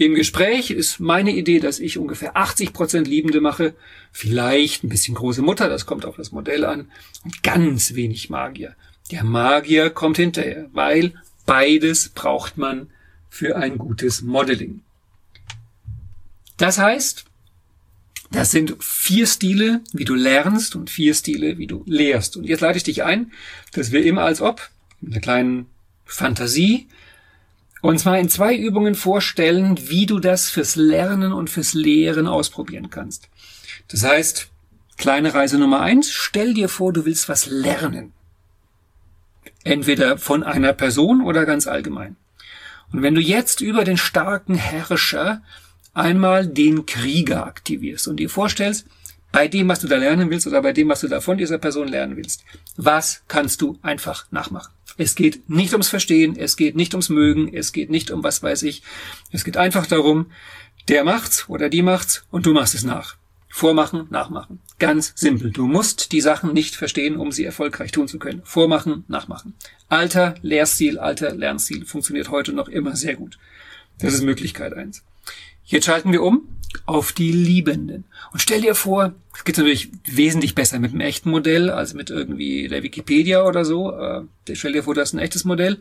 Im 0.00 0.14
Gespräch 0.14 0.70
ist 0.70 0.98
meine 0.98 1.30
Idee, 1.30 1.60
dass 1.60 1.78
ich 1.78 1.98
ungefähr 1.98 2.34
80 2.34 2.72
Prozent 2.72 3.06
Liebende 3.06 3.42
mache, 3.42 3.74
vielleicht 4.12 4.82
ein 4.82 4.88
bisschen 4.88 5.14
große 5.14 5.42
Mutter, 5.42 5.68
das 5.68 5.84
kommt 5.84 6.06
auf 6.06 6.16
das 6.16 6.32
Modell 6.32 6.64
an, 6.64 6.90
und 7.22 7.42
ganz 7.42 7.94
wenig 7.94 8.30
Magier. 8.30 8.74
Der 9.10 9.24
Magier 9.24 9.90
kommt 9.90 10.16
hinterher, 10.16 10.70
weil 10.72 11.12
beides 11.44 12.08
braucht 12.08 12.56
man 12.56 12.88
für 13.28 13.56
ein 13.56 13.76
gutes 13.76 14.22
Modeling. 14.22 14.80
Das 16.56 16.78
heißt, 16.78 17.26
das 18.30 18.52
sind 18.52 18.82
vier 18.82 19.26
Stile, 19.26 19.82
wie 19.92 20.06
du 20.06 20.14
lernst 20.14 20.76
und 20.76 20.88
vier 20.88 21.12
Stile, 21.12 21.58
wie 21.58 21.66
du 21.66 21.84
lehrst. 21.86 22.38
Und 22.38 22.44
jetzt 22.44 22.60
leite 22.60 22.78
ich 22.78 22.84
dich 22.84 23.04
ein, 23.04 23.32
dass 23.72 23.92
wir 23.92 24.02
immer 24.02 24.22
als 24.22 24.40
ob, 24.40 24.70
mit 25.02 25.12
einer 25.12 25.20
kleinen 25.20 25.66
Fantasie, 26.06 26.88
und 27.82 27.98
zwar 27.98 28.18
in 28.18 28.28
zwei 28.28 28.54
Übungen 28.54 28.94
vorstellen, 28.94 29.78
wie 29.88 30.06
du 30.06 30.18
das 30.18 30.50
fürs 30.50 30.76
Lernen 30.76 31.32
und 31.32 31.50
fürs 31.50 31.74
Lehren 31.74 32.26
ausprobieren 32.26 32.90
kannst. 32.90 33.28
Das 33.88 34.04
heißt, 34.04 34.50
kleine 34.98 35.34
Reise 35.34 35.58
Nummer 35.58 35.80
eins, 35.80 36.10
stell 36.10 36.54
dir 36.54 36.68
vor, 36.68 36.92
du 36.92 37.04
willst 37.04 37.28
was 37.28 37.46
lernen. 37.46 38.12
Entweder 39.64 40.18
von 40.18 40.42
einer 40.42 40.72
Person 40.72 41.22
oder 41.22 41.46
ganz 41.46 41.66
allgemein. 41.66 42.16
Und 42.92 43.02
wenn 43.02 43.14
du 43.14 43.20
jetzt 43.20 43.60
über 43.60 43.84
den 43.84 43.96
starken 43.96 44.54
Herrscher 44.54 45.42
einmal 45.94 46.46
den 46.46 46.86
Krieger 46.86 47.46
aktivierst 47.46 48.08
und 48.08 48.16
dir 48.16 48.30
vorstellst, 48.30 48.86
bei 49.32 49.48
dem, 49.48 49.68
was 49.68 49.80
du 49.80 49.88
da 49.88 49.96
lernen 49.96 50.30
willst 50.30 50.46
oder 50.46 50.62
bei 50.62 50.72
dem, 50.72 50.88
was 50.88 51.00
du 51.00 51.08
da 51.08 51.20
von 51.20 51.38
dieser 51.38 51.58
Person 51.58 51.88
lernen 51.88 52.16
willst, 52.16 52.44
was 52.76 53.22
kannst 53.28 53.60
du 53.62 53.78
einfach 53.82 54.26
nachmachen? 54.30 54.72
Es 54.96 55.14
geht 55.14 55.48
nicht 55.48 55.72
ums 55.72 55.88
Verstehen, 55.88 56.36
es 56.36 56.56
geht 56.56 56.76
nicht 56.76 56.94
ums 56.94 57.08
Mögen, 57.08 57.54
es 57.54 57.72
geht 57.72 57.90
nicht 57.90 58.10
um 58.10 58.22
was 58.22 58.42
weiß 58.42 58.64
ich. 58.64 58.82
Es 59.30 59.44
geht 59.44 59.56
einfach 59.56 59.86
darum, 59.86 60.30
der 60.88 61.04
macht's 61.04 61.48
oder 61.48 61.68
die 61.68 61.82
macht's 61.82 62.24
und 62.30 62.46
du 62.46 62.52
machst 62.52 62.74
es 62.74 62.84
nach. 62.84 63.16
Vormachen, 63.52 64.06
nachmachen. 64.10 64.60
Ganz 64.78 65.12
simpel. 65.16 65.50
Du 65.50 65.66
musst 65.66 66.12
die 66.12 66.20
Sachen 66.20 66.52
nicht 66.52 66.76
verstehen, 66.76 67.16
um 67.16 67.32
sie 67.32 67.44
erfolgreich 67.44 67.90
tun 67.90 68.06
zu 68.06 68.18
können. 68.18 68.42
Vormachen, 68.44 69.04
nachmachen. 69.08 69.54
Alter 69.88 70.36
Lehrstil, 70.40 70.98
alter 70.98 71.34
Lernstil 71.34 71.84
funktioniert 71.84 72.30
heute 72.30 72.52
noch 72.52 72.68
immer 72.68 72.94
sehr 72.94 73.16
gut. 73.16 73.38
Das 73.98 74.14
ist 74.14 74.22
Möglichkeit 74.22 74.72
eins. 74.72 75.02
Jetzt 75.70 75.86
schalten 75.86 76.10
wir 76.10 76.22
um 76.22 76.48
auf 76.84 77.12
die 77.12 77.30
Liebenden. 77.30 78.04
Und 78.32 78.40
stell 78.40 78.60
dir 78.60 78.74
vor, 78.74 79.14
es 79.34 79.44
geht 79.44 79.56
natürlich 79.56 79.90
wesentlich 80.04 80.56
besser 80.56 80.80
mit 80.80 80.90
einem 80.90 81.00
echten 81.00 81.30
Modell 81.30 81.70
als 81.70 81.94
mit 81.94 82.10
irgendwie 82.10 82.66
der 82.66 82.82
Wikipedia 82.82 83.44
oder 83.44 83.64
so. 83.64 83.92
Äh, 83.92 84.22
stell 84.52 84.72
dir 84.72 84.82
vor, 84.82 84.94
das 84.94 85.10
ist 85.10 85.14
ein 85.14 85.20
echtes 85.20 85.44
Modell. 85.44 85.78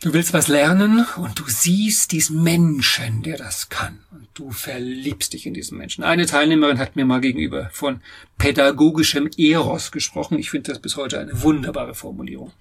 Du 0.00 0.14
willst 0.14 0.32
was 0.32 0.48
lernen 0.48 1.06
und 1.16 1.38
du 1.38 1.44
siehst 1.46 2.12
diesen 2.12 2.42
Menschen, 2.42 3.22
der 3.22 3.36
das 3.36 3.68
kann. 3.68 4.00
Und 4.10 4.26
du 4.32 4.50
verliebst 4.50 5.34
dich 5.34 5.44
in 5.44 5.52
diesen 5.52 5.76
Menschen. 5.76 6.02
Eine 6.02 6.24
Teilnehmerin 6.24 6.78
hat 6.78 6.96
mir 6.96 7.04
mal 7.04 7.20
gegenüber 7.20 7.68
von 7.72 8.00
pädagogischem 8.38 9.28
Eros 9.36 9.92
gesprochen. 9.92 10.38
Ich 10.38 10.50
finde 10.50 10.72
das 10.72 10.80
bis 10.80 10.96
heute 10.96 11.20
eine 11.20 11.42
wunderbare 11.42 11.94
Formulierung. 11.94 12.52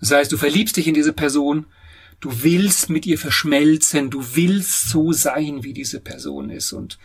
Das 0.00 0.10
heißt, 0.10 0.32
du 0.32 0.36
verliebst 0.36 0.76
dich 0.76 0.88
in 0.88 0.94
diese 0.94 1.12
Person, 1.12 1.66
Du 2.24 2.42
willst 2.42 2.88
mit 2.88 3.04
ihr 3.04 3.18
verschmelzen, 3.18 4.08
du 4.08 4.24
willst 4.32 4.88
so 4.88 5.12
sein, 5.12 5.62
wie 5.62 5.74
diese 5.74 6.00
Person 6.00 6.48
ist 6.48 6.72
und 6.72 6.98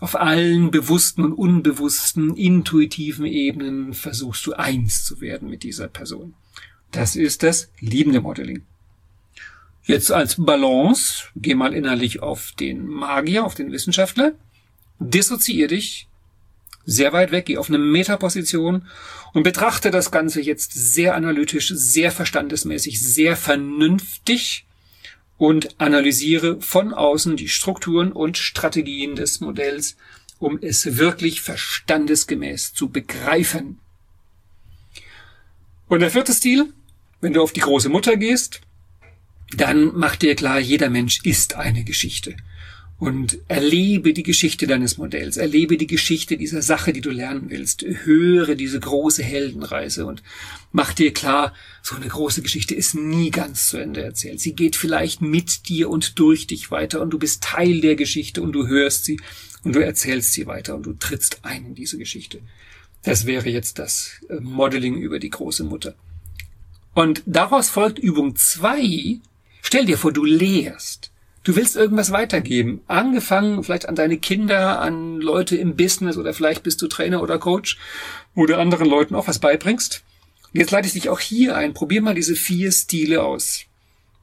auf 0.00 0.14
allen 0.14 0.70
bewussten 0.70 1.24
und 1.24 1.32
unbewussten, 1.32 2.36
intuitiven 2.36 3.24
Ebenen 3.24 3.94
versuchst 3.94 4.46
du 4.46 4.52
eins 4.52 5.02
zu 5.06 5.22
werden 5.22 5.48
mit 5.48 5.62
dieser 5.62 5.88
Person. 5.88 6.34
Das 6.90 7.16
ist 7.16 7.42
das 7.42 7.70
liebende 7.80 8.20
Modeling. 8.20 8.66
Jetzt 9.82 10.12
als 10.12 10.36
Balance, 10.36 11.28
geh 11.34 11.54
mal 11.54 11.72
innerlich 11.72 12.20
auf 12.20 12.52
den 12.60 12.86
Magier, 12.86 13.46
auf 13.46 13.54
den 13.54 13.72
Wissenschaftler, 13.72 14.32
dissoziier 14.98 15.68
dich, 15.68 16.06
sehr 16.84 17.14
weit 17.14 17.32
weg, 17.32 17.46
geh 17.46 17.56
auf 17.56 17.70
eine 17.70 17.78
Metaposition 17.78 18.86
und 19.32 19.42
betrachte 19.42 19.90
das 19.90 20.10
Ganze 20.10 20.42
jetzt 20.42 20.74
sehr 20.74 21.14
analytisch, 21.14 21.68
sehr 21.74 22.12
verstandesmäßig, 22.12 23.00
sehr 23.00 23.38
vernünftig 23.38 24.65
und 25.38 25.80
analysiere 25.80 26.60
von 26.60 26.94
außen 26.94 27.36
die 27.36 27.48
Strukturen 27.48 28.12
und 28.12 28.38
Strategien 28.38 29.16
des 29.16 29.40
Modells, 29.40 29.96
um 30.38 30.58
es 30.60 30.96
wirklich 30.96 31.40
verstandesgemäß 31.40 32.72
zu 32.74 32.88
begreifen. 32.88 33.78
Und 35.88 36.00
der 36.00 36.10
vierte 36.10 36.32
Stil, 36.32 36.72
wenn 37.20 37.32
du 37.32 37.42
auf 37.42 37.52
die 37.52 37.60
große 37.60 37.88
Mutter 37.88 38.16
gehst, 38.16 38.60
dann 39.56 39.92
mach 39.94 40.16
dir 40.16 40.34
klar, 40.34 40.58
jeder 40.58 40.90
Mensch 40.90 41.20
ist 41.24 41.54
eine 41.54 41.84
Geschichte 41.84 42.36
und 42.98 43.38
erlebe 43.48 44.14
die 44.14 44.22
Geschichte 44.22 44.66
deines 44.66 44.96
Modells, 44.96 45.36
erlebe 45.36 45.76
die 45.76 45.86
Geschichte 45.86 46.38
dieser 46.38 46.62
Sache, 46.62 46.94
die 46.94 47.02
du 47.02 47.10
lernen 47.10 47.50
willst, 47.50 47.82
höre 47.82 48.54
diese 48.54 48.80
große 48.80 49.22
Heldenreise 49.22 50.06
und 50.06 50.22
mach 50.72 50.94
dir 50.94 51.12
klar, 51.12 51.52
so 51.82 51.94
eine 51.94 52.08
große 52.08 52.40
Geschichte 52.40 52.74
ist 52.74 52.94
nie 52.94 53.30
ganz 53.30 53.68
zu 53.68 53.76
Ende 53.76 54.02
erzählt. 54.02 54.40
Sie 54.40 54.54
geht 54.54 54.76
vielleicht 54.76 55.20
mit 55.20 55.68
dir 55.68 55.90
und 55.90 56.18
durch 56.18 56.46
dich 56.46 56.70
weiter 56.70 57.02
und 57.02 57.10
du 57.10 57.18
bist 57.18 57.42
Teil 57.42 57.82
der 57.82 57.96
Geschichte 57.96 58.40
und 58.40 58.52
du 58.52 58.66
hörst 58.66 59.04
sie 59.04 59.20
und 59.62 59.74
du 59.74 59.84
erzählst 59.84 60.32
sie 60.32 60.46
weiter 60.46 60.74
und 60.74 60.86
du 60.86 60.94
trittst 60.94 61.40
ein 61.42 61.66
in 61.66 61.74
diese 61.74 61.98
Geschichte. 61.98 62.40
Das 63.02 63.26
wäre 63.26 63.48
jetzt 63.50 63.78
das 63.78 64.20
äh, 64.28 64.40
Modeling 64.40 64.96
über 64.96 65.18
die 65.18 65.30
große 65.30 65.64
Mutter. 65.64 65.94
Und 66.94 67.22
daraus 67.26 67.68
folgt 67.68 67.98
Übung 67.98 68.36
zwei. 68.36 69.18
Stell 69.60 69.84
dir 69.84 69.98
vor, 69.98 70.12
du 70.12 70.24
lehrst. 70.24 71.05
Du 71.46 71.54
willst 71.54 71.76
irgendwas 71.76 72.10
weitergeben. 72.10 72.80
Angefangen 72.88 73.62
vielleicht 73.62 73.88
an 73.88 73.94
deine 73.94 74.18
Kinder, 74.18 74.80
an 74.80 75.20
Leute 75.20 75.54
im 75.54 75.76
Business 75.76 76.16
oder 76.16 76.34
vielleicht 76.34 76.64
bist 76.64 76.82
du 76.82 76.88
Trainer 76.88 77.22
oder 77.22 77.38
Coach, 77.38 77.78
wo 78.34 78.46
du 78.46 78.58
anderen 78.58 78.88
Leuten 78.88 79.14
auch 79.14 79.28
was 79.28 79.38
beibringst. 79.38 80.02
Jetzt 80.52 80.72
leite 80.72 80.88
ich 80.88 80.94
dich 80.94 81.08
auch 81.08 81.20
hier 81.20 81.56
ein. 81.56 81.72
Probier 81.72 82.02
mal 82.02 82.16
diese 82.16 82.34
vier 82.34 82.72
Stile 82.72 83.22
aus. 83.22 83.60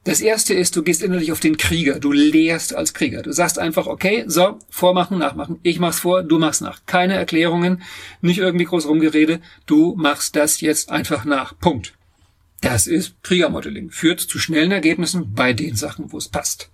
Das 0.04 0.20
erste 0.20 0.52
ist, 0.52 0.76
du 0.76 0.82
gehst 0.82 1.02
innerlich 1.02 1.32
auf 1.32 1.40
den 1.40 1.56
Krieger. 1.56 1.98
Du 1.98 2.12
lehrst 2.12 2.74
als 2.74 2.92
Krieger. 2.92 3.22
Du 3.22 3.32
sagst 3.32 3.58
einfach, 3.58 3.86
okay, 3.86 4.24
so, 4.26 4.58
vormachen, 4.68 5.16
nachmachen. 5.16 5.60
Ich 5.62 5.78
mach's 5.78 6.00
vor, 6.00 6.24
du 6.24 6.38
machst 6.38 6.60
nach. 6.60 6.84
Keine 6.84 7.14
Erklärungen, 7.14 7.80
nicht 8.20 8.36
irgendwie 8.36 8.66
groß 8.66 8.86
rumgerede. 8.86 9.40
Du 9.64 9.94
machst 9.96 10.36
das 10.36 10.60
jetzt 10.60 10.90
einfach 10.90 11.24
nach. 11.24 11.58
Punkt. 11.58 11.94
Das 12.60 12.86
ist 12.86 13.14
Kriegermodeling. 13.22 13.88
Führt 13.88 14.20
zu 14.20 14.38
schnellen 14.38 14.72
Ergebnissen 14.72 15.32
bei 15.32 15.54
den 15.54 15.74
Sachen, 15.74 16.12
wo 16.12 16.18
es 16.18 16.28
passt. 16.28 16.68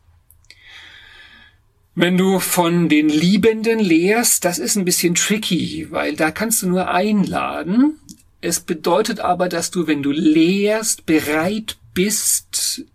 Wenn 2.02 2.16
du 2.16 2.38
von 2.38 2.88
den 2.88 3.10
Liebenden 3.10 3.78
lehrst, 3.78 4.46
das 4.46 4.58
ist 4.58 4.74
ein 4.74 4.86
bisschen 4.86 5.14
tricky, 5.14 5.88
weil 5.90 6.16
da 6.16 6.30
kannst 6.30 6.62
du 6.62 6.66
nur 6.66 6.88
einladen. 6.88 7.98
Es 8.40 8.60
bedeutet 8.60 9.20
aber, 9.20 9.50
dass 9.50 9.70
du, 9.70 9.86
wenn 9.86 10.02
du 10.02 10.10
lehrst, 10.10 11.04
bereit 11.04 11.76
bist, 11.92 12.86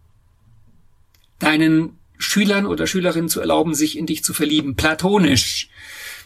deinen 1.37 1.99
Schülern 2.17 2.65
oder 2.65 2.87
Schülerinnen 2.87 3.29
zu 3.29 3.41
erlauben, 3.41 3.75
sich 3.75 3.95
in 3.95 4.07
dich 4.07 4.23
zu 4.23 4.33
verlieben, 4.33 4.75
platonisch. 4.75 5.69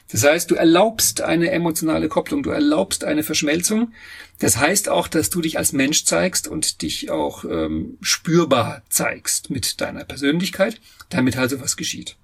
Das 0.10 0.24
heißt, 0.24 0.50
du 0.50 0.56
erlaubst 0.56 1.20
eine 1.20 1.52
emotionale 1.52 2.08
Kopplung, 2.08 2.44
du 2.44 2.52
erlaubst 2.52 3.04
eine 3.04 3.24
Verschmelzung. 3.24 3.92
Das 4.40 4.56
heißt 4.56 4.88
auch, 4.88 5.10
dass 5.10 5.30
du 5.30 5.42
dich 5.42 5.58
als 5.58 5.74
Mensch 5.74 6.06
zeigst 6.06 6.48
und 6.48 6.82
dich 6.82 7.12
auch 7.12 7.44
ähm, 7.44 7.98
spürbar 8.00 8.84
zeigst 8.88 9.50
mit 9.50 9.82
deiner 9.82 10.06
Persönlichkeit, 10.06 10.80
damit 11.10 11.36
also 11.36 11.60
was 11.60 11.76
geschieht. 11.76 12.16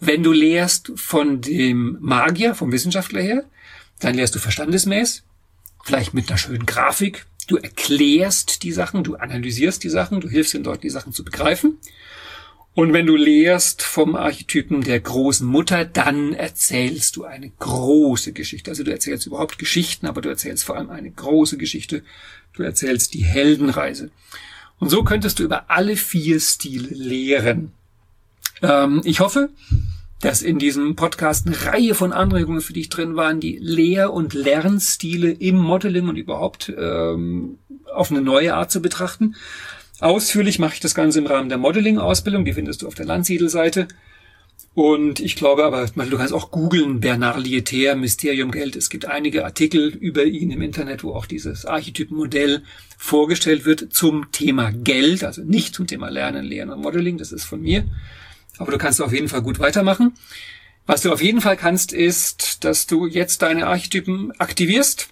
Wenn 0.00 0.22
du 0.22 0.32
lehrst 0.32 0.92
von 0.96 1.40
dem 1.40 1.98
Magier, 2.00 2.54
vom 2.54 2.72
Wissenschaftler 2.72 3.20
her, 3.20 3.44
dann 4.00 4.14
lehrst 4.14 4.34
du 4.34 4.38
verstandesmäß, 4.38 5.24
vielleicht 5.84 6.14
mit 6.14 6.28
einer 6.28 6.38
schönen 6.38 6.66
Grafik. 6.66 7.26
Du 7.48 7.56
erklärst 7.56 8.62
die 8.62 8.72
Sachen, 8.72 9.02
du 9.02 9.16
analysierst 9.16 9.82
die 9.82 9.88
Sachen, 9.88 10.20
du 10.20 10.28
hilfst 10.28 10.54
den 10.54 10.64
Leuten, 10.64 10.82
die 10.82 10.90
Sachen 10.90 11.12
zu 11.12 11.24
begreifen. 11.24 11.78
Und 12.74 12.92
wenn 12.92 13.06
du 13.06 13.16
lehrst 13.16 13.82
vom 13.82 14.14
Archetypen 14.14 14.82
der 14.82 15.00
großen 15.00 15.44
Mutter, 15.44 15.84
dann 15.84 16.32
erzählst 16.32 17.16
du 17.16 17.24
eine 17.24 17.50
große 17.58 18.32
Geschichte. 18.32 18.70
Also 18.70 18.84
du 18.84 18.92
erzählst 18.92 19.26
überhaupt 19.26 19.58
Geschichten, 19.58 20.06
aber 20.06 20.20
du 20.20 20.28
erzählst 20.28 20.62
vor 20.62 20.76
allem 20.76 20.90
eine 20.90 21.10
große 21.10 21.58
Geschichte. 21.58 22.04
Du 22.52 22.62
erzählst 22.62 23.14
die 23.14 23.24
Heldenreise. 23.24 24.12
Und 24.78 24.90
so 24.90 25.02
könntest 25.02 25.40
du 25.40 25.42
über 25.42 25.70
alle 25.70 25.96
vier 25.96 26.38
Stile 26.38 26.88
lehren. 26.90 27.72
Ähm, 28.62 29.00
ich 29.04 29.20
hoffe, 29.20 29.50
dass 30.20 30.42
in 30.42 30.58
diesem 30.58 30.96
Podcast 30.96 31.46
eine 31.46 31.60
Reihe 31.64 31.94
von 31.94 32.12
Anregungen 32.12 32.60
für 32.60 32.72
dich 32.72 32.88
drin 32.88 33.16
waren, 33.16 33.40
die 33.40 33.58
Lehr- 33.60 34.12
und 34.12 34.34
Lernstile 34.34 35.30
im 35.30 35.56
Modeling 35.56 36.08
und 36.08 36.16
überhaupt 36.16 36.72
ähm, 36.76 37.58
auf 37.92 38.10
eine 38.10 38.20
neue 38.20 38.54
Art 38.54 38.70
zu 38.70 38.82
betrachten. 38.82 39.36
Ausführlich 40.00 40.58
mache 40.58 40.74
ich 40.74 40.80
das 40.80 40.94
Ganze 40.94 41.18
im 41.18 41.26
Rahmen 41.26 41.48
der 41.48 41.58
Modeling-Ausbildung, 41.58 42.44
die 42.44 42.52
findest 42.52 42.82
du 42.82 42.88
auf 42.88 42.94
der 42.94 43.06
Landsiedel-Seite. 43.06 43.88
Und 44.74 45.18
ich 45.18 45.34
glaube 45.34 45.64
aber, 45.64 45.86
du 45.86 46.16
kannst 46.16 46.32
auch 46.32 46.52
googeln, 46.52 47.00
Bernard 47.00 47.42
Lieter, 47.42 47.96
Mysterium 47.96 48.52
Geld. 48.52 48.76
Es 48.76 48.90
gibt 48.90 49.06
einige 49.06 49.44
Artikel 49.44 49.88
über 49.88 50.24
ihn 50.24 50.52
im 50.52 50.62
Internet, 50.62 51.02
wo 51.02 51.14
auch 51.14 51.26
dieses 51.26 51.66
Archetypenmodell 51.66 52.62
vorgestellt 52.96 53.64
wird 53.64 53.92
zum 53.92 54.30
Thema 54.30 54.70
Geld, 54.70 55.24
also 55.24 55.42
nicht 55.42 55.74
zum 55.74 55.88
Thema 55.88 56.10
Lernen, 56.10 56.44
Lehren 56.44 56.70
und 56.70 56.80
Modeling, 56.80 57.18
das 57.18 57.32
ist 57.32 57.44
von 57.44 57.60
mir. 57.60 57.86
Aber 58.58 58.72
du 58.72 58.78
kannst 58.78 59.00
auf 59.00 59.12
jeden 59.12 59.28
Fall 59.28 59.42
gut 59.42 59.58
weitermachen. 59.58 60.14
Was 60.86 61.02
du 61.02 61.12
auf 61.12 61.22
jeden 61.22 61.40
Fall 61.40 61.56
kannst, 61.56 61.92
ist, 61.92 62.64
dass 62.64 62.86
du 62.86 63.06
jetzt 63.06 63.42
deine 63.42 63.66
Archetypen 63.66 64.32
aktivierst 64.38 65.08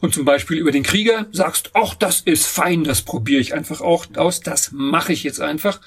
und 0.00 0.14
zum 0.14 0.24
Beispiel 0.24 0.58
über 0.58 0.70
den 0.70 0.82
Krieger 0.82 1.26
sagst, 1.32 1.70
ach, 1.74 1.94
das 1.94 2.20
ist 2.20 2.46
fein, 2.46 2.84
das 2.84 3.02
probiere 3.02 3.40
ich 3.40 3.54
einfach 3.54 3.80
auch 3.80 4.06
aus, 4.16 4.40
das 4.40 4.70
mache 4.72 5.12
ich 5.12 5.24
jetzt 5.24 5.40
einfach. 5.40 5.80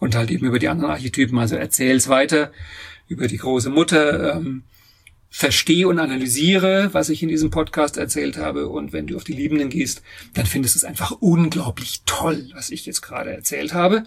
Und 0.00 0.14
halt 0.14 0.30
eben 0.30 0.46
über 0.46 0.58
die 0.58 0.68
anderen 0.68 0.90
Archetypen, 0.90 1.38
also 1.38 1.56
erzähl's 1.56 2.08
weiter 2.08 2.52
über 3.08 3.26
die 3.26 3.38
große 3.38 3.70
Mutter, 3.70 4.36
ähm, 4.36 4.64
verstehe 5.30 5.88
und 5.88 5.98
analysiere, 5.98 6.90
was 6.92 7.08
ich 7.08 7.22
in 7.22 7.28
diesem 7.28 7.50
Podcast 7.50 7.96
erzählt 7.96 8.36
habe. 8.36 8.68
Und 8.68 8.92
wenn 8.92 9.06
du 9.06 9.16
auf 9.16 9.24
die 9.24 9.32
Liebenden 9.32 9.70
gehst, 9.70 10.02
dann 10.34 10.46
findest 10.46 10.74
du 10.74 10.78
es 10.78 10.84
einfach 10.84 11.10
unglaublich 11.10 12.02
toll, 12.06 12.50
was 12.54 12.70
ich 12.70 12.86
jetzt 12.86 13.00
gerade 13.00 13.32
erzählt 13.32 13.72
habe. 13.74 14.04